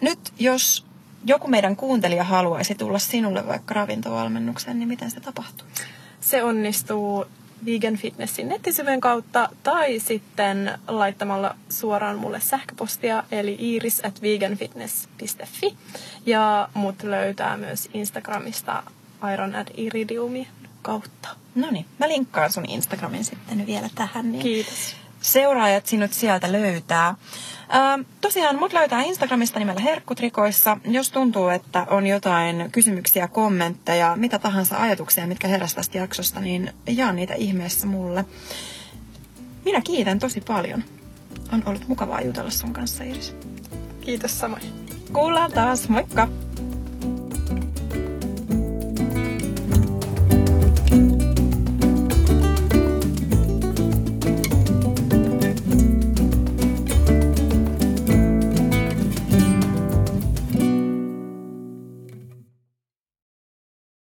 Nyt 0.00 0.18
jos 0.38 0.86
joku 1.24 1.48
meidän 1.48 1.76
kuuntelija 1.76 2.24
haluaisi 2.24 2.74
tulla 2.74 2.98
sinulle 2.98 3.46
vaikka 3.46 3.74
ravintovalmennukseen, 3.74 4.78
niin 4.78 4.88
miten 4.88 5.10
se 5.10 5.20
tapahtuu? 5.20 5.66
Se 6.20 6.42
onnistuu 6.42 7.26
Vegan 7.66 7.96
Fitnessin 7.96 8.48
nettisivujen 8.48 9.00
kautta 9.00 9.48
tai 9.62 9.98
sitten 9.98 10.78
laittamalla 10.88 11.56
suoraan 11.68 12.18
mulle 12.18 12.40
sähköpostia 12.40 13.24
eli 13.32 13.56
iris 13.58 14.04
at 14.04 14.22
veganfitness.fi 14.22 15.76
ja 16.26 16.68
mut 16.74 17.02
löytää 17.02 17.56
myös 17.56 17.88
Instagramista 17.94 18.82
Iron 19.32 19.54
at 19.54 19.70
Iridiumi 19.76 20.48
kautta. 20.82 21.28
No 21.54 21.70
niin, 21.70 21.86
mä 21.98 22.08
linkkaan 22.08 22.52
sun 22.52 22.64
Instagramin 22.68 23.24
sitten 23.24 23.66
vielä 23.66 23.88
tähän. 23.94 24.32
Niin 24.32 24.42
Kiitos. 24.42 24.96
Seuraajat 25.20 25.86
sinut 25.86 26.12
sieltä 26.12 26.52
löytää. 26.52 27.06
Ähm, 27.74 28.00
tosiaan 28.20 28.58
mut 28.58 28.72
löytää 28.72 29.02
Instagramista 29.02 29.58
nimellä 29.58 29.80
Herkkutrikoissa. 29.80 30.76
Jos 30.84 31.10
tuntuu, 31.10 31.48
että 31.48 31.86
on 31.90 32.06
jotain 32.06 32.68
kysymyksiä, 32.72 33.28
kommentteja, 33.28 34.16
mitä 34.16 34.38
tahansa 34.38 34.76
ajatuksia, 34.76 35.26
mitkä 35.26 35.48
heräsi 35.48 35.76
tästä 35.76 35.98
jaksosta, 35.98 36.40
niin 36.40 36.72
jaa 36.86 37.12
niitä 37.12 37.34
ihmeessä 37.34 37.86
mulle. 37.86 38.24
Minä 39.64 39.80
kiitän 39.80 40.18
tosi 40.18 40.40
paljon. 40.40 40.84
On 41.52 41.62
ollut 41.66 41.88
mukavaa 41.88 42.20
jutella 42.20 42.50
sun 42.50 42.72
kanssa, 42.72 43.04
Iris. 43.04 43.36
Kiitos 44.00 44.38
samoin. 44.38 44.62
Kuullaan 45.12 45.52
taas, 45.52 45.88
moikka! 45.88 46.28